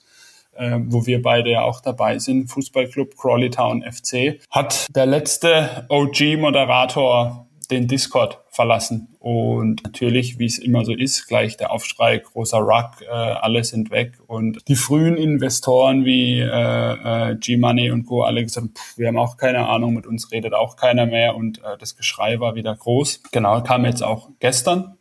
äh, 0.56 0.80
wo 0.86 1.06
wir 1.06 1.22
beide 1.22 1.52
ja 1.52 1.62
auch 1.64 1.82
dabei 1.82 2.20
sind, 2.20 2.48
Fußballclub 2.48 3.18
Crawley 3.18 3.50
Town 3.50 3.84
FC, 3.84 4.40
hat 4.50 4.88
der 4.96 5.06
letzte 5.06 5.86
OG-Moderator 5.90 7.48
den 7.72 7.88
Discord 7.88 8.40
verlassen. 8.50 9.16
Und 9.20 9.84
natürlich, 9.84 10.40
wie 10.40 10.46
es 10.46 10.60
immer 10.60 10.84
so 10.84 10.94
ist, 10.94 11.28
gleich 11.28 11.56
der 11.56 11.72
Aufschrei, 11.72 12.18
großer 12.18 12.58
Ruck, 12.58 13.02
äh, 13.02 13.08
alle 13.08 13.64
sind 13.64 13.92
weg. 13.92 14.20
Und 14.28 14.60
die 14.68 14.76
frühen 14.76 15.16
Investoren 15.16 16.04
wie 16.04 16.42
äh, 16.42 17.30
äh, 17.32 17.36
G-Money 17.38 17.92
und 17.92 18.06
Co. 18.06 18.24
alle 18.24 18.44
gesagt, 18.44 18.78
pff, 18.78 18.98
wir 18.98 19.08
haben 19.08 19.18
auch 19.18 19.38
keine 19.38 19.68
Ahnung, 19.68 19.94
mit 19.94 20.06
uns 20.06 20.32
redet 20.32 20.54
auch 20.54 20.76
keiner 20.76 21.06
mehr. 21.06 21.36
Und 21.36 21.60
äh, 21.60 21.78
das 21.80 21.96
Geschrei 21.96 22.40
war 22.40 22.56
wieder 22.56 22.76
groß. 22.76 23.24
Genau, 23.32 23.62
kam 23.62 23.86
jetzt 23.86 24.04
auch 24.04 24.30
gestern 24.40 24.98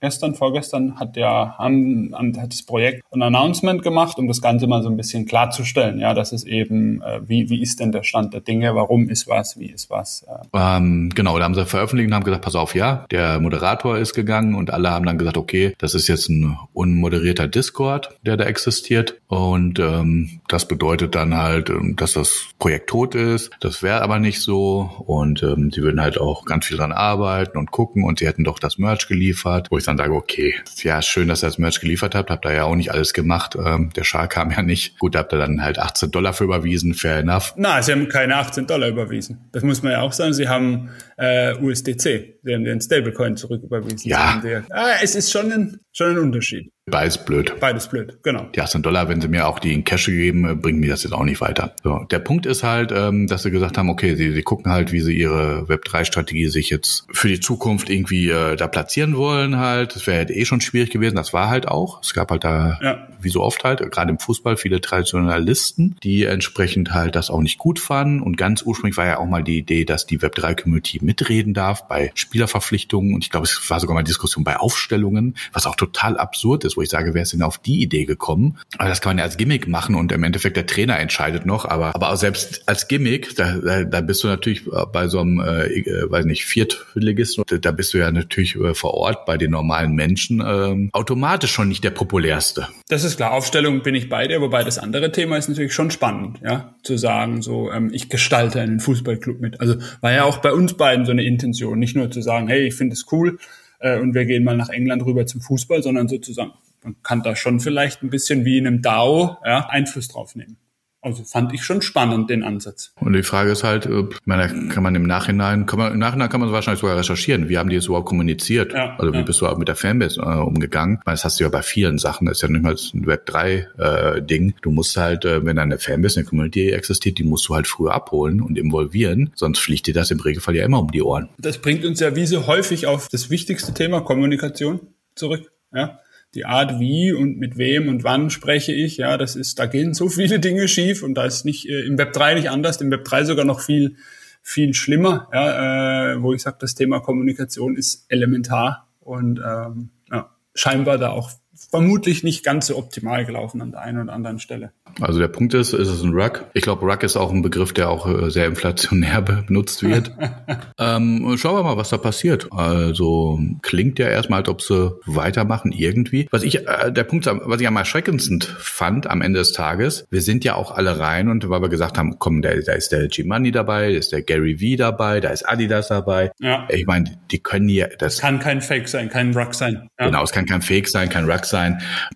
gestern, 0.00 0.34
vorgestern 0.34 0.98
hat 0.98 1.16
ja 1.16 1.56
haben, 1.58 2.14
hat 2.38 2.52
das 2.52 2.62
Projekt 2.62 3.02
ein 3.12 3.22
Announcement 3.22 3.82
gemacht, 3.82 4.18
um 4.18 4.28
das 4.28 4.40
Ganze 4.40 4.66
mal 4.66 4.82
so 4.82 4.88
ein 4.88 4.96
bisschen 4.96 5.26
klarzustellen. 5.26 5.98
Ja, 5.98 6.14
das 6.14 6.32
ist 6.32 6.46
eben, 6.46 7.02
äh, 7.02 7.20
wie, 7.26 7.50
wie 7.50 7.62
ist 7.62 7.80
denn 7.80 7.92
der 7.92 8.02
Stand 8.02 8.34
der 8.34 8.40
Dinge, 8.40 8.74
warum 8.74 9.08
ist 9.08 9.28
was, 9.28 9.58
wie 9.58 9.66
ist 9.66 9.90
was. 9.90 10.26
Äh. 10.28 10.76
Ähm, 10.76 11.10
genau, 11.14 11.38
da 11.38 11.44
haben 11.44 11.54
sie 11.54 11.64
veröffentlicht 11.64 12.08
und 12.08 12.14
haben 12.14 12.24
gesagt, 12.24 12.44
pass 12.44 12.54
auf, 12.54 12.74
ja, 12.74 13.04
der 13.10 13.40
Moderator 13.40 13.98
ist 13.98 14.14
gegangen 14.14 14.54
und 14.54 14.70
alle 14.70 14.90
haben 14.90 15.06
dann 15.06 15.18
gesagt, 15.18 15.36
okay, 15.36 15.74
das 15.78 15.94
ist 15.94 16.08
jetzt 16.08 16.28
ein 16.28 16.58
unmoderierter 16.72 17.48
Discord, 17.48 18.16
der 18.22 18.36
da 18.36 18.44
existiert 18.44 19.20
und 19.28 19.78
ähm, 19.78 20.40
das 20.48 20.68
bedeutet 20.68 21.14
dann 21.14 21.34
halt, 21.34 21.70
ähm, 21.70 21.96
dass 21.96 22.12
das 22.12 22.48
Projekt 22.58 22.90
tot 22.90 23.14
ist. 23.14 23.50
Das 23.60 23.82
wäre 23.82 24.02
aber 24.02 24.18
nicht 24.18 24.40
so 24.40 24.90
und 25.06 25.42
ähm, 25.42 25.70
sie 25.72 25.82
würden 25.82 26.00
halt 26.00 26.20
auch 26.20 26.44
ganz 26.44 26.66
viel 26.66 26.76
dran 26.76 26.92
arbeiten 26.92 27.58
und 27.58 27.70
gucken 27.70 28.04
und 28.04 28.18
sie 28.18 28.26
hätten 28.26 28.44
doch 28.44 28.58
das 28.58 28.78
Merch 28.78 29.08
geliefert, 29.08 29.68
wo 29.70 29.78
ich 29.78 29.84
dann 29.86 29.98
sage, 29.98 30.12
okay, 30.12 30.54
ja, 30.82 31.02
schön, 31.02 31.28
dass 31.28 31.42
ihr 31.42 31.46
das 31.46 31.58
Merch 31.58 31.80
geliefert 31.80 32.14
habt, 32.14 32.30
habt 32.30 32.44
ihr 32.44 32.52
ja 32.52 32.64
auch 32.64 32.74
nicht 32.74 32.92
alles 32.92 33.12
gemacht. 33.12 33.56
Ähm, 33.56 33.90
der 33.94 34.04
Schal 34.04 34.28
kam 34.28 34.50
ja 34.50 34.62
nicht. 34.62 34.98
Gut, 34.98 35.14
da 35.14 35.20
habt 35.20 35.32
ihr 35.32 35.38
dann 35.38 35.62
halt 35.62 35.78
18 35.78 36.10
Dollar 36.10 36.32
für 36.32 36.44
überwiesen, 36.44 36.94
fair 36.94 37.18
enough. 37.18 37.54
Na, 37.56 37.82
sie 37.82 37.92
haben 37.92 38.08
keine 38.08 38.36
18 38.36 38.66
Dollar 38.66 38.88
überwiesen. 38.88 39.48
Das 39.52 39.62
muss 39.62 39.82
man 39.82 39.92
ja 39.92 40.00
auch 40.02 40.12
sagen. 40.12 40.32
Sie 40.32 40.48
haben 40.48 40.90
äh, 41.16 41.54
USDC, 41.54 42.38
sie 42.42 42.54
haben 42.54 42.64
den 42.64 42.80
Stablecoin 42.80 43.36
zurücküberwiesen. 43.36 44.10
Ja. 44.10 44.42
ah, 44.70 44.94
es 45.02 45.14
ist 45.14 45.30
schon 45.30 45.52
ein, 45.52 45.80
schon 45.92 46.10
ein 46.10 46.18
Unterschied. 46.18 46.70
Beides 46.88 47.18
blöd. 47.18 47.58
Beides 47.58 47.88
blöd, 47.88 48.16
genau. 48.22 48.44
Die 48.54 48.60
18 48.60 48.80
Dollar, 48.80 49.08
wenn 49.08 49.20
sie 49.20 49.26
mir 49.26 49.48
auch 49.48 49.58
die 49.58 49.74
in 49.74 49.82
Cash 49.82 50.06
geben, 50.06 50.48
äh, 50.48 50.54
bringen 50.54 50.78
mir 50.78 50.90
das 50.90 51.02
jetzt 51.02 51.14
auch 51.14 51.24
nicht 51.24 51.40
weiter. 51.40 51.74
So, 51.82 52.06
der 52.12 52.20
Punkt 52.20 52.46
ist 52.46 52.62
halt, 52.62 52.92
ähm, 52.94 53.26
dass 53.26 53.42
sie 53.42 53.50
gesagt 53.50 53.76
haben, 53.76 53.90
okay, 53.90 54.14
sie, 54.14 54.30
sie 54.32 54.42
gucken 54.42 54.70
halt, 54.70 54.92
wie 54.92 55.00
sie 55.00 55.18
ihre 55.18 55.62
Web3-Strategie 55.62 56.46
sich 56.46 56.70
jetzt 56.70 57.08
für 57.10 57.26
die 57.26 57.40
Zukunft 57.40 57.90
irgendwie 57.90 58.30
äh, 58.30 58.54
da 58.54 58.68
platzieren 58.68 59.16
wollen 59.16 59.58
halt. 59.58 59.96
Das 59.96 60.06
wäre 60.06 60.18
halt 60.18 60.30
eh 60.30 60.44
schon 60.44 60.60
schwierig 60.60 60.90
gewesen. 60.90 61.16
Das 61.16 61.32
war 61.32 61.48
halt 61.48 61.66
auch. 61.66 62.00
Es 62.02 62.14
gab 62.14 62.30
halt 62.30 62.44
da, 62.44 62.78
ja. 62.80 63.08
wie 63.20 63.30
so 63.30 63.42
oft 63.42 63.64
halt, 63.64 63.80
gerade 63.90 64.12
im 64.12 64.20
Fußball, 64.20 64.56
viele 64.56 64.80
Traditionalisten, 64.80 65.96
die 66.04 66.22
entsprechend 66.22 66.94
halt 66.94 67.16
das 67.16 67.30
auch 67.30 67.40
nicht 67.40 67.58
gut 67.58 67.80
fanden. 67.80 68.22
Und 68.22 68.36
ganz 68.36 68.62
ursprünglich 68.62 68.96
war 68.96 69.06
ja 69.06 69.18
auch 69.18 69.26
mal 69.26 69.42
die 69.42 69.58
Idee, 69.58 69.84
dass 69.84 70.06
die 70.06 70.20
Web3-Community 70.20 71.00
mitreden 71.02 71.52
darf 71.52 71.88
bei 71.88 72.12
Spielerverpflichtungen. 72.14 73.12
Und 73.12 73.24
ich 73.24 73.30
glaube, 73.30 73.46
es 73.46 73.68
war 73.68 73.80
sogar 73.80 73.96
mal 73.96 74.04
Diskussion 74.04 74.44
bei 74.44 74.56
Aufstellungen, 74.56 75.34
was 75.52 75.66
auch 75.66 75.74
total 75.74 76.16
absurd 76.16 76.62
ist 76.62 76.75
wo 76.76 76.82
ich 76.82 76.88
sage, 76.88 77.14
wer 77.14 77.22
ist 77.22 77.32
denn 77.32 77.42
auf 77.42 77.58
die 77.58 77.82
Idee 77.82 78.04
gekommen? 78.04 78.58
Aber 78.78 78.88
das 78.88 79.00
kann 79.00 79.10
man 79.10 79.18
ja 79.18 79.24
als 79.24 79.36
Gimmick 79.36 79.68
machen 79.68 79.94
und 79.94 80.12
im 80.12 80.22
Endeffekt 80.22 80.56
der 80.56 80.66
Trainer 80.66 80.98
entscheidet 80.98 81.46
noch. 81.46 81.64
Aber, 81.64 81.94
aber 81.94 82.12
auch 82.12 82.16
selbst 82.16 82.62
als 82.66 82.88
Gimmick, 82.88 83.36
da, 83.36 83.58
da, 83.58 83.84
da 83.84 84.00
bist 84.00 84.22
du 84.24 84.28
natürlich 84.28 84.62
bei 84.92 85.08
so 85.08 85.20
einem, 85.20 85.40
äh, 85.40 85.66
äh 85.66 86.10
weiß 86.10 86.24
nicht, 86.24 86.44
Viertligisten, 86.44 87.44
da 87.60 87.70
bist 87.70 87.94
du 87.94 87.98
ja 87.98 88.10
natürlich 88.10 88.56
äh, 88.56 88.74
vor 88.74 88.94
Ort 88.94 89.26
bei 89.26 89.36
den 89.36 89.50
normalen 89.50 89.92
Menschen 89.92 90.40
äh, 90.40 90.88
automatisch 90.92 91.52
schon 91.52 91.68
nicht 91.68 91.84
der 91.84 91.90
populärste. 91.90 92.68
Das 92.88 93.04
ist 93.04 93.16
klar. 93.16 93.32
Aufstellung 93.32 93.82
bin 93.82 93.94
ich 93.94 94.08
bei 94.08 94.26
dir, 94.26 94.40
wobei 94.40 94.64
das 94.64 94.78
andere 94.78 95.12
Thema 95.12 95.36
ist 95.36 95.48
natürlich 95.48 95.74
schon 95.74 95.90
spannend, 95.90 96.40
ja, 96.42 96.74
zu 96.82 96.96
sagen, 96.96 97.42
so, 97.42 97.70
ähm, 97.70 97.90
ich 97.92 98.08
gestalte 98.08 98.60
einen 98.60 98.80
Fußballclub 98.80 99.40
mit. 99.40 99.60
Also 99.60 99.76
war 100.00 100.12
ja 100.12 100.24
auch 100.24 100.38
bei 100.38 100.52
uns 100.52 100.74
beiden 100.74 101.04
so 101.04 101.12
eine 101.12 101.24
Intention, 101.24 101.78
nicht 101.78 101.96
nur 101.96 102.10
zu 102.10 102.22
sagen, 102.22 102.48
hey, 102.48 102.66
ich 102.66 102.74
finde 102.74 102.94
es 102.94 103.06
cool, 103.12 103.38
äh, 103.78 103.98
und 103.98 104.14
wir 104.14 104.24
gehen 104.24 104.44
mal 104.44 104.56
nach 104.56 104.68
England 104.68 105.04
rüber 105.04 105.26
zum 105.26 105.40
Fußball, 105.40 105.82
sondern 105.82 106.08
sozusagen, 106.08 106.52
man 106.86 107.02
kann 107.02 107.22
da 107.22 107.34
schon 107.34 107.58
vielleicht 107.58 108.02
ein 108.02 108.10
bisschen 108.10 108.44
wie 108.44 108.58
in 108.58 108.66
einem 108.66 108.80
DAO 108.80 109.38
ja, 109.44 109.68
Einfluss 109.68 110.06
drauf 110.06 110.36
nehmen. 110.36 110.56
Also 111.02 111.22
fand 111.24 111.52
ich 111.52 111.62
schon 111.62 111.82
spannend, 111.82 112.30
den 112.30 112.42
Ansatz. 112.42 112.92
Und 112.98 113.12
die 113.12 113.22
Frage 113.22 113.52
ist 113.52 113.62
halt, 113.62 113.86
ich 113.86 114.16
meine, 114.24 114.68
kann 114.70 114.82
man 114.82 114.94
im 114.96 115.04
Nachhinein, 115.04 115.66
kann 115.66 115.78
man, 115.78 115.92
im 115.92 115.98
Nachhinein 115.98 116.28
kann 116.28 116.40
man 116.40 116.50
wahrscheinlich 116.50 116.80
sogar 116.80 116.96
recherchieren. 116.96 117.48
Wie 117.48 117.58
haben 117.58 117.68
die 117.68 117.76
es 117.76 117.86
überhaupt 117.86 118.08
kommuniziert? 118.08 118.72
Ja, 118.72 118.96
also 118.98 119.12
wie 119.12 119.18
ja. 119.18 119.22
bist 119.22 119.40
du 119.40 119.46
auch 119.46 119.56
mit 119.56 119.68
der 119.68 119.76
Fanbase 119.76 120.20
äh, 120.20 120.24
umgegangen? 120.24 121.00
Meine, 121.04 121.14
das 121.14 121.24
hast 121.24 121.38
du 121.38 121.44
ja 121.44 121.50
bei 121.50 121.62
vielen 121.62 121.98
Sachen. 121.98 122.26
Das 122.26 122.38
ist 122.38 122.42
ja 122.42 122.48
nicht 122.48 122.62
mal 122.62 122.72
ein 122.74 123.06
Web3-Ding. 123.06 124.48
Äh, 124.48 124.54
du 124.62 124.70
musst 124.72 124.96
halt, 124.96 125.24
äh, 125.24 125.44
wenn 125.44 125.58
eine 125.60 125.78
Fanbase, 125.78 126.18
eine 126.18 126.28
Community 126.28 126.70
existiert, 126.70 127.18
die 127.18 127.24
musst 127.24 127.48
du 127.48 127.54
halt 127.54 127.68
früher 127.68 127.94
abholen 127.94 128.40
und 128.40 128.58
involvieren. 128.58 129.30
Sonst 129.36 129.60
fliegt 129.60 129.86
dir 129.86 129.94
das 129.94 130.10
im 130.10 130.18
Regelfall 130.18 130.56
ja 130.56 130.64
immer 130.64 130.80
um 130.80 130.90
die 130.90 131.02
Ohren. 131.02 131.28
Das 131.38 131.58
bringt 131.58 131.84
uns 131.84 132.00
ja 132.00 132.16
wie 132.16 132.26
so 132.26 132.48
häufig 132.48 132.88
auf 132.88 133.08
das 133.08 133.30
wichtigste 133.30 133.72
Thema 133.74 134.00
Kommunikation 134.00 134.80
zurück. 135.14 135.52
Ja? 135.72 136.00
Die 136.36 136.44
Art, 136.44 136.78
wie 136.78 137.12
und 137.12 137.38
mit 137.38 137.56
wem 137.56 137.88
und 137.88 138.04
wann 138.04 138.30
spreche 138.30 138.72
ich, 138.72 138.98
ja, 138.98 139.16
das 139.16 139.34
ist, 139.34 139.58
da 139.58 139.66
gehen 139.66 139.94
so 139.94 140.08
viele 140.10 140.38
Dinge 140.38 140.68
schief 140.68 141.02
und 141.02 141.14
da 141.14 141.24
ist 141.24 141.44
nicht 141.44 141.68
äh, 141.68 141.80
im 141.80 141.98
Web 141.98 142.12
3 142.12 142.34
nicht 142.34 142.50
anders, 142.50 142.80
im 142.80 142.90
Web 142.90 143.04
3 143.04 143.24
sogar 143.24 143.44
noch 143.44 143.60
viel, 143.60 143.96
viel 144.42 144.74
schlimmer, 144.74 145.28
ja, 145.32 146.12
äh, 146.12 146.22
wo 146.22 146.32
ich 146.32 146.42
sage, 146.42 146.58
das 146.60 146.74
Thema 146.74 147.00
Kommunikation 147.00 147.76
ist 147.76 148.06
elementar 148.08 148.88
und 149.00 149.40
ähm, 149.44 149.90
ja, 150.10 150.30
scheinbar 150.54 150.98
da 150.98 151.10
auch 151.10 151.30
vermutlich 151.70 152.22
nicht 152.22 152.44
ganz 152.44 152.68
so 152.68 152.76
optimal 152.76 153.24
gelaufen 153.24 153.60
an 153.60 153.72
der 153.72 153.80
einen 153.80 154.02
oder 154.02 154.12
anderen 154.12 154.38
Stelle. 154.38 154.72
Also 155.00 155.18
der 155.18 155.28
Punkt 155.28 155.52
ist, 155.54 155.72
ist 155.72 155.88
es 155.88 156.02
ein 156.02 156.14
Rug? 156.14 156.46
Ich 156.54 156.62
glaube, 156.62 156.86
Rug 156.86 157.02
ist 157.02 157.16
auch 157.16 157.32
ein 157.32 157.42
Begriff, 157.42 157.72
der 157.72 157.90
auch 157.90 158.06
äh, 158.06 158.30
sehr 158.30 158.46
inflationär 158.46 159.20
benutzt 159.46 159.82
wird. 159.82 160.12
ähm, 160.78 161.36
schauen 161.36 161.56
wir 161.56 161.62
mal, 161.62 161.76
was 161.76 161.90
da 161.90 161.98
passiert. 161.98 162.48
Also 162.52 163.38
klingt 163.62 163.98
ja 163.98 164.08
erstmal, 164.08 164.40
als 164.40 164.48
ob 164.48 164.62
sie 164.62 164.98
weitermachen 165.04 165.72
irgendwie. 165.72 166.28
Was 166.30 166.42
ich, 166.42 166.66
äh, 166.66 166.92
der 166.92 167.04
Punkt, 167.04 167.26
was 167.26 167.60
ich 167.60 167.66
am 167.66 167.76
erschreckendsten 167.76 168.42
fand 168.58 169.06
am 169.06 169.20
Ende 169.20 169.40
des 169.40 169.52
Tages, 169.52 170.06
wir 170.10 170.22
sind 170.22 170.44
ja 170.44 170.54
auch 170.54 170.70
alle 170.70 170.98
rein 170.98 171.28
und 171.28 171.48
weil 171.48 171.60
wir 171.60 171.68
gesagt 171.68 171.98
haben, 171.98 172.18
komm, 172.18 172.40
da, 172.42 172.54
da 172.54 172.72
ist 172.72 172.92
der 172.92 173.08
G-Money 173.08 173.52
dabei, 173.52 173.92
da 173.92 173.98
ist 173.98 174.12
der 174.12 174.22
Gary 174.22 174.56
V 174.58 174.78
dabei, 174.78 175.20
da 175.20 175.30
ist 175.30 175.42
Adidas 175.42 175.88
dabei. 175.88 176.30
Ja. 176.38 176.66
Ich 176.70 176.86
meine, 176.86 177.18
die 177.30 177.38
können 177.38 177.68
ja, 177.68 177.86
das 177.98 178.18
kann 178.18 178.38
kein 178.38 178.62
Fake 178.62 178.88
sein, 178.88 179.10
kein 179.10 179.36
Rug 179.36 179.54
sein. 179.54 179.88
Ja. 179.98 180.06
Genau, 180.06 180.22
es 180.22 180.32
kann 180.32 180.46
kein 180.46 180.62
Fake 180.62 180.88
sein, 180.88 181.08
kein 181.08 181.28
Rug 181.30 181.44
sein. 181.44 181.55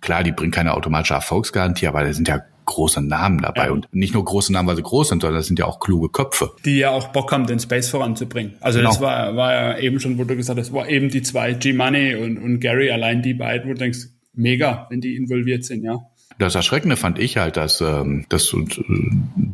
Klar, 0.01 0.23
die 0.23 0.31
bringen 0.31 0.51
keine 0.51 0.73
automatische 0.73 1.13
Erfolgsgarantie, 1.13 1.87
aber 1.87 2.03
da 2.03 2.13
sind 2.13 2.27
ja 2.27 2.41
große 2.65 3.01
Namen 3.01 3.39
dabei. 3.41 3.65
Ja. 3.65 3.71
Und 3.71 3.87
nicht 3.91 4.13
nur 4.13 4.23
große 4.23 4.53
Namen, 4.53 4.67
weil 4.67 4.75
sie 4.75 4.83
groß 4.83 5.09
sind, 5.09 5.21
sondern 5.21 5.39
das 5.39 5.47
sind 5.47 5.59
ja 5.59 5.65
auch 5.65 5.79
kluge 5.79 6.09
Köpfe. 6.09 6.51
Die 6.65 6.77
ja 6.77 6.91
auch 6.91 7.09
Bock 7.09 7.31
haben, 7.31 7.45
den 7.45 7.59
Space 7.59 7.89
voranzubringen. 7.89 8.53
Also 8.61 8.79
genau. 8.79 8.91
das 8.91 9.01
war, 9.01 9.35
war 9.35 9.53
ja 9.53 9.77
eben 9.79 9.99
schon, 9.99 10.17
wo 10.17 10.23
du 10.23 10.35
gesagt 10.35 10.59
hast, 10.59 10.71
war 10.71 10.87
eben 10.87 11.09
die 11.09 11.21
zwei, 11.21 11.53
G-Money 11.53 12.15
und, 12.15 12.37
und 12.37 12.59
Gary, 12.59 12.91
allein 12.91 13.21
die 13.21 13.33
beiden, 13.33 13.69
wo 13.69 13.73
du 13.73 13.79
denkst, 13.79 13.99
mega, 14.33 14.87
wenn 14.89 15.01
die 15.01 15.15
involviert 15.15 15.65
sind, 15.65 15.83
ja. 15.83 15.99
Das 16.37 16.55
Erschreckende 16.55 16.95
fand 16.97 17.19
ich 17.19 17.37
halt, 17.37 17.57
dass, 17.57 17.81
ähm, 17.81 18.25
dass 18.29 18.53
äh, 18.53 18.65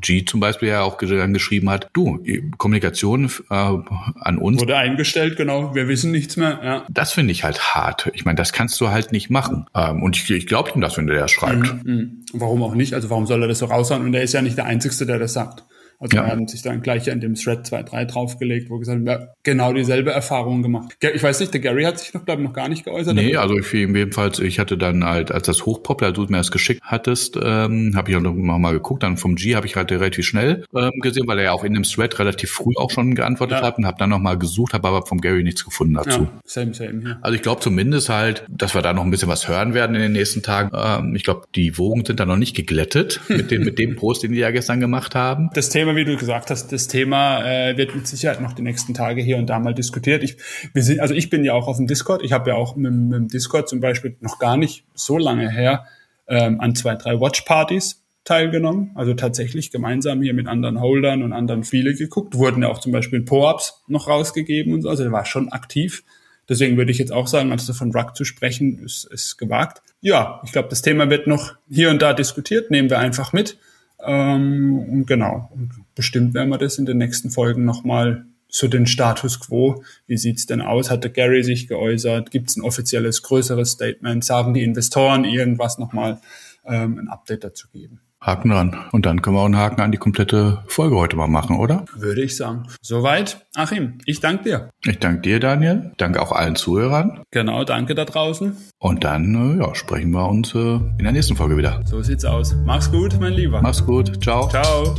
G 0.01 0.25
zum 0.25 0.39
Beispiel 0.39 0.69
ja 0.69 0.81
auch 0.81 0.97
geschrieben 0.97 1.69
hat, 1.69 1.89
du, 1.93 2.23
Kommunikation 2.57 3.31
äh, 3.49 3.53
an 3.53 4.37
uns. 4.37 4.61
Wurde 4.61 4.77
eingestellt, 4.77 5.37
genau, 5.37 5.75
wir 5.75 5.87
wissen 5.87 6.11
nichts 6.11 6.37
mehr. 6.37 6.59
Ja. 6.63 6.85
Das 6.89 7.13
finde 7.13 7.31
ich 7.31 7.43
halt 7.43 7.75
hart. 7.75 8.09
Ich 8.13 8.25
meine, 8.25 8.37
das 8.37 8.53
kannst 8.53 8.79
du 8.81 8.89
halt 8.89 9.11
nicht 9.11 9.29
machen. 9.29 9.65
Ähm, 9.75 10.03
und 10.03 10.17
ich, 10.17 10.29
ich 10.29 10.47
glaube 10.47 10.71
ihm 10.75 10.81
das, 10.81 10.97
wenn 10.97 11.07
der 11.07 11.19
das 11.19 11.31
schreibt. 11.31 11.85
Mhm, 11.85 11.93
mh. 11.93 12.03
Warum 12.33 12.63
auch 12.63 12.75
nicht? 12.75 12.93
Also 12.93 13.09
warum 13.09 13.25
soll 13.25 13.41
er 13.41 13.47
das 13.47 13.59
so 13.59 13.65
raushauen? 13.65 14.03
Und 14.03 14.13
er 14.13 14.23
ist 14.23 14.33
ja 14.33 14.41
nicht 14.41 14.57
der 14.57 14.65
Einzige, 14.65 15.05
der 15.05 15.19
das 15.19 15.33
sagt. 15.33 15.63
Also 15.99 16.17
ja. 16.17 16.25
wir 16.25 16.31
haben 16.31 16.47
sich 16.47 16.61
dann 16.61 16.81
gleich 16.81 17.07
in 17.07 17.19
dem 17.19 17.35
Thread 17.35 17.65
2.3 17.65 18.05
draufgelegt, 18.05 18.69
wo 18.69 18.77
gesagt 18.77 19.07
haben, 19.07 19.27
genau 19.43 19.73
dieselbe 19.73 20.11
Erfahrung 20.11 20.61
gemacht. 20.61 20.95
Ich 20.99 21.23
weiß 21.23 21.39
nicht, 21.39 21.53
der 21.53 21.61
Gary 21.61 21.83
hat 21.83 21.99
sich 21.99 22.13
noch, 22.13 22.25
glaube 22.25 22.41
ich, 22.41 22.47
noch 22.47 22.53
gar 22.53 22.69
nicht 22.69 22.85
geäußert. 22.85 23.15
Nee, 23.15 23.35
also 23.35 23.57
ich, 23.57 23.71
jedenfalls, 23.71 24.39
ich 24.39 24.59
hatte 24.59 24.77
dann 24.77 25.03
halt, 25.03 25.31
als 25.31 25.47
das 25.47 25.65
hochpoppt, 25.65 26.03
als 26.03 26.13
du 26.13 26.21
mir 26.23 26.37
das 26.37 26.51
geschickt 26.51 26.81
hattest, 26.83 27.37
ähm, 27.41 27.93
habe 27.95 28.11
ich 28.11 28.17
auch 28.17 28.21
noch 28.21 28.33
mal 28.33 28.73
geguckt. 28.73 29.03
Dann 29.03 29.17
vom 29.17 29.35
G 29.35 29.55
habe 29.55 29.65
ich 29.65 29.75
halt 29.75 29.91
relativ 29.91 30.25
schnell 30.25 30.65
ähm, 30.75 30.91
gesehen, 31.01 31.27
weil 31.27 31.39
er 31.39 31.45
ja 31.45 31.51
auch 31.53 31.63
in 31.63 31.73
dem 31.73 31.83
Thread 31.83 32.19
relativ 32.19 32.51
früh 32.51 32.73
auch 32.75 32.91
schon 32.91 33.15
geantwortet 33.15 33.59
ja. 33.59 33.65
hat 33.65 33.77
und 33.77 33.85
habe 33.85 33.97
dann 33.97 34.09
noch 34.09 34.19
mal 34.19 34.37
gesucht, 34.37 34.73
habe 34.73 34.87
aber 34.87 35.05
vom 35.05 35.19
Gary 35.19 35.43
nichts 35.43 35.65
gefunden 35.65 35.95
dazu. 35.95 36.21
Ja, 36.21 36.41
same, 36.45 36.73
same, 36.73 37.01
ja. 37.03 37.17
Also 37.21 37.35
ich 37.35 37.41
glaube 37.41 37.61
zumindest 37.61 38.09
halt, 38.09 38.45
dass 38.49 38.75
wir 38.75 38.81
da 38.81 38.93
noch 38.93 39.03
ein 39.03 39.11
bisschen 39.11 39.29
was 39.29 39.47
hören 39.47 39.73
werden 39.73 39.95
in 39.95 40.01
den 40.01 40.11
nächsten 40.11 40.43
Tagen. 40.43 40.71
Ähm, 40.73 41.15
ich 41.15 41.23
glaube, 41.23 41.47
die 41.55 41.77
Wogen 41.77 42.05
sind 42.05 42.19
da 42.19 42.25
noch 42.25 42.37
nicht 42.37 42.55
geglättet 42.55 43.21
mit 43.27 43.51
dem, 43.51 43.63
mit 43.63 43.79
dem 43.79 43.95
Post, 43.95 44.23
den 44.23 44.31
die 44.31 44.39
ja 44.39 44.51
gestern 44.51 44.79
gemacht 44.79 45.15
haben. 45.15 45.49
Das 45.53 45.69
Thema, 45.69 45.86
wie 45.95 46.05
du 46.05 46.17
gesagt 46.17 46.49
hast, 46.49 46.71
das 46.71 46.87
Thema 46.87 47.43
äh, 47.43 47.77
wird 47.77 47.95
mit 47.95 48.07
Sicherheit 48.07 48.41
noch 48.41 48.53
die 48.53 48.61
nächsten 48.61 48.93
Tage 48.93 49.21
hier 49.21 49.37
und 49.37 49.47
da 49.47 49.59
mal 49.59 49.73
diskutiert. 49.73 50.23
Ich, 50.23 50.37
wir 50.73 50.83
sind, 50.83 50.99
also 50.99 51.13
ich 51.13 51.29
bin 51.29 51.43
ja 51.43 51.53
auch 51.53 51.67
auf 51.67 51.77
dem 51.77 51.87
Discord. 51.87 52.23
Ich 52.23 52.31
habe 52.31 52.49
ja 52.49 52.55
auch 52.55 52.75
mit, 52.75 52.91
mit 52.91 53.13
dem 53.13 53.27
Discord 53.27 53.69
zum 53.69 53.79
Beispiel 53.79 54.17
noch 54.21 54.39
gar 54.39 54.57
nicht 54.57 54.85
so 54.93 55.17
lange 55.17 55.49
her 55.49 55.85
ähm, 56.27 56.59
an 56.59 56.75
zwei, 56.75 56.95
drei 56.95 57.19
Watchpartys 57.19 58.03
teilgenommen. 58.23 58.91
Also 58.95 59.13
tatsächlich 59.13 59.71
gemeinsam 59.71 60.21
hier 60.21 60.33
mit 60.33 60.47
anderen 60.47 60.81
Holdern 60.81 61.23
und 61.23 61.33
anderen 61.33 61.63
Spiele 61.63 61.93
geguckt. 61.93 62.35
Wurden 62.35 62.61
ja 62.61 62.69
auch 62.69 62.79
zum 62.79 62.91
Beispiel 62.91 63.21
Po-Ups 63.21 63.83
noch 63.87 64.07
rausgegeben 64.07 64.73
und 64.73 64.81
so. 64.81 64.89
Also 64.89 65.03
der 65.03 65.11
war 65.11 65.25
schon 65.25 65.49
aktiv. 65.49 66.03
Deswegen 66.49 66.77
würde 66.77 66.91
ich 66.91 66.97
jetzt 66.97 67.11
auch 67.11 67.27
sagen, 67.27 67.51
also 67.51 67.73
von 67.73 67.91
Rug 67.93 68.15
zu 68.15 68.23
sprechen, 68.23 68.79
ist, 68.79 69.05
ist 69.05 69.37
gewagt. 69.37 69.81
Ja, 69.99 70.41
ich 70.45 70.51
glaube, 70.51 70.69
das 70.69 70.81
Thema 70.81 71.09
wird 71.09 71.27
noch 71.27 71.55
hier 71.69 71.89
und 71.89 72.01
da 72.01 72.13
diskutiert. 72.13 72.71
Nehmen 72.71 72.89
wir 72.89 72.99
einfach 72.99 73.33
mit. 73.33 73.57
Ähm, 74.03 74.79
und 74.79 75.05
genau, 75.07 75.49
und 75.53 75.71
bestimmt 75.95 76.33
werden 76.33 76.49
wir 76.49 76.57
das 76.57 76.77
in 76.77 76.85
den 76.85 76.97
nächsten 76.97 77.29
Folgen 77.29 77.65
nochmal 77.65 78.25
zu 78.49 78.67
den 78.67 78.87
Status 78.87 79.39
quo. 79.39 79.83
Wie 80.05 80.17
sieht's 80.17 80.45
denn 80.45 80.61
aus? 80.61 80.89
Hatte 80.89 81.09
Gary 81.09 81.43
sich 81.43 81.67
geäußert? 81.67 82.31
Gibt 82.31 82.49
es 82.49 82.57
ein 82.57 82.63
offizielles, 82.63 83.23
größeres 83.23 83.71
Statement? 83.71 84.23
Sagen 84.23 84.53
die 84.53 84.63
Investoren 84.63 85.25
irgendwas 85.25 85.77
nochmal 85.77 86.21
ähm, 86.65 86.97
ein 86.99 87.07
Update 87.07 87.43
dazu 87.43 87.67
geben? 87.69 88.01
Haken 88.21 88.49
dran. 88.49 88.75
Und 88.91 89.05
dann 89.05 89.21
können 89.21 89.35
wir 89.35 89.41
auch 89.41 89.45
einen 89.45 89.57
Haken 89.57 89.81
an 89.81 89.91
die 89.91 89.97
komplette 89.97 90.63
Folge 90.67 90.95
heute 90.95 91.15
mal 91.15 91.27
machen, 91.27 91.57
oder? 91.57 91.85
Würde 91.95 92.23
ich 92.23 92.35
sagen. 92.35 92.67
Soweit. 92.81 93.47
Achim, 93.55 93.99
ich 94.05 94.19
danke 94.19 94.43
dir. 94.43 94.69
Ich 94.85 94.99
danke 94.99 95.21
dir, 95.21 95.39
Daniel. 95.39 95.91
Danke 95.97 96.21
auch 96.21 96.31
allen 96.31 96.55
Zuhörern. 96.55 97.21
Genau, 97.31 97.63
danke 97.63 97.95
da 97.95 98.05
draußen. 98.05 98.57
Und 98.79 99.03
dann 99.03 99.57
äh, 99.57 99.63
ja, 99.63 99.75
sprechen 99.75 100.11
wir 100.11 100.27
uns 100.27 100.53
äh, 100.55 100.57
in 100.57 101.03
der 101.03 101.11
nächsten 101.11 101.35
Folge 101.35 101.57
wieder. 101.57 101.81
So 101.85 102.01
sieht's 102.01 102.25
aus. 102.25 102.55
Mach's 102.65 102.91
gut, 102.91 103.19
mein 103.19 103.33
Lieber. 103.33 103.61
Mach's 103.61 103.85
gut. 103.85 104.23
Ciao. 104.23 104.47
Ciao. 104.49 104.95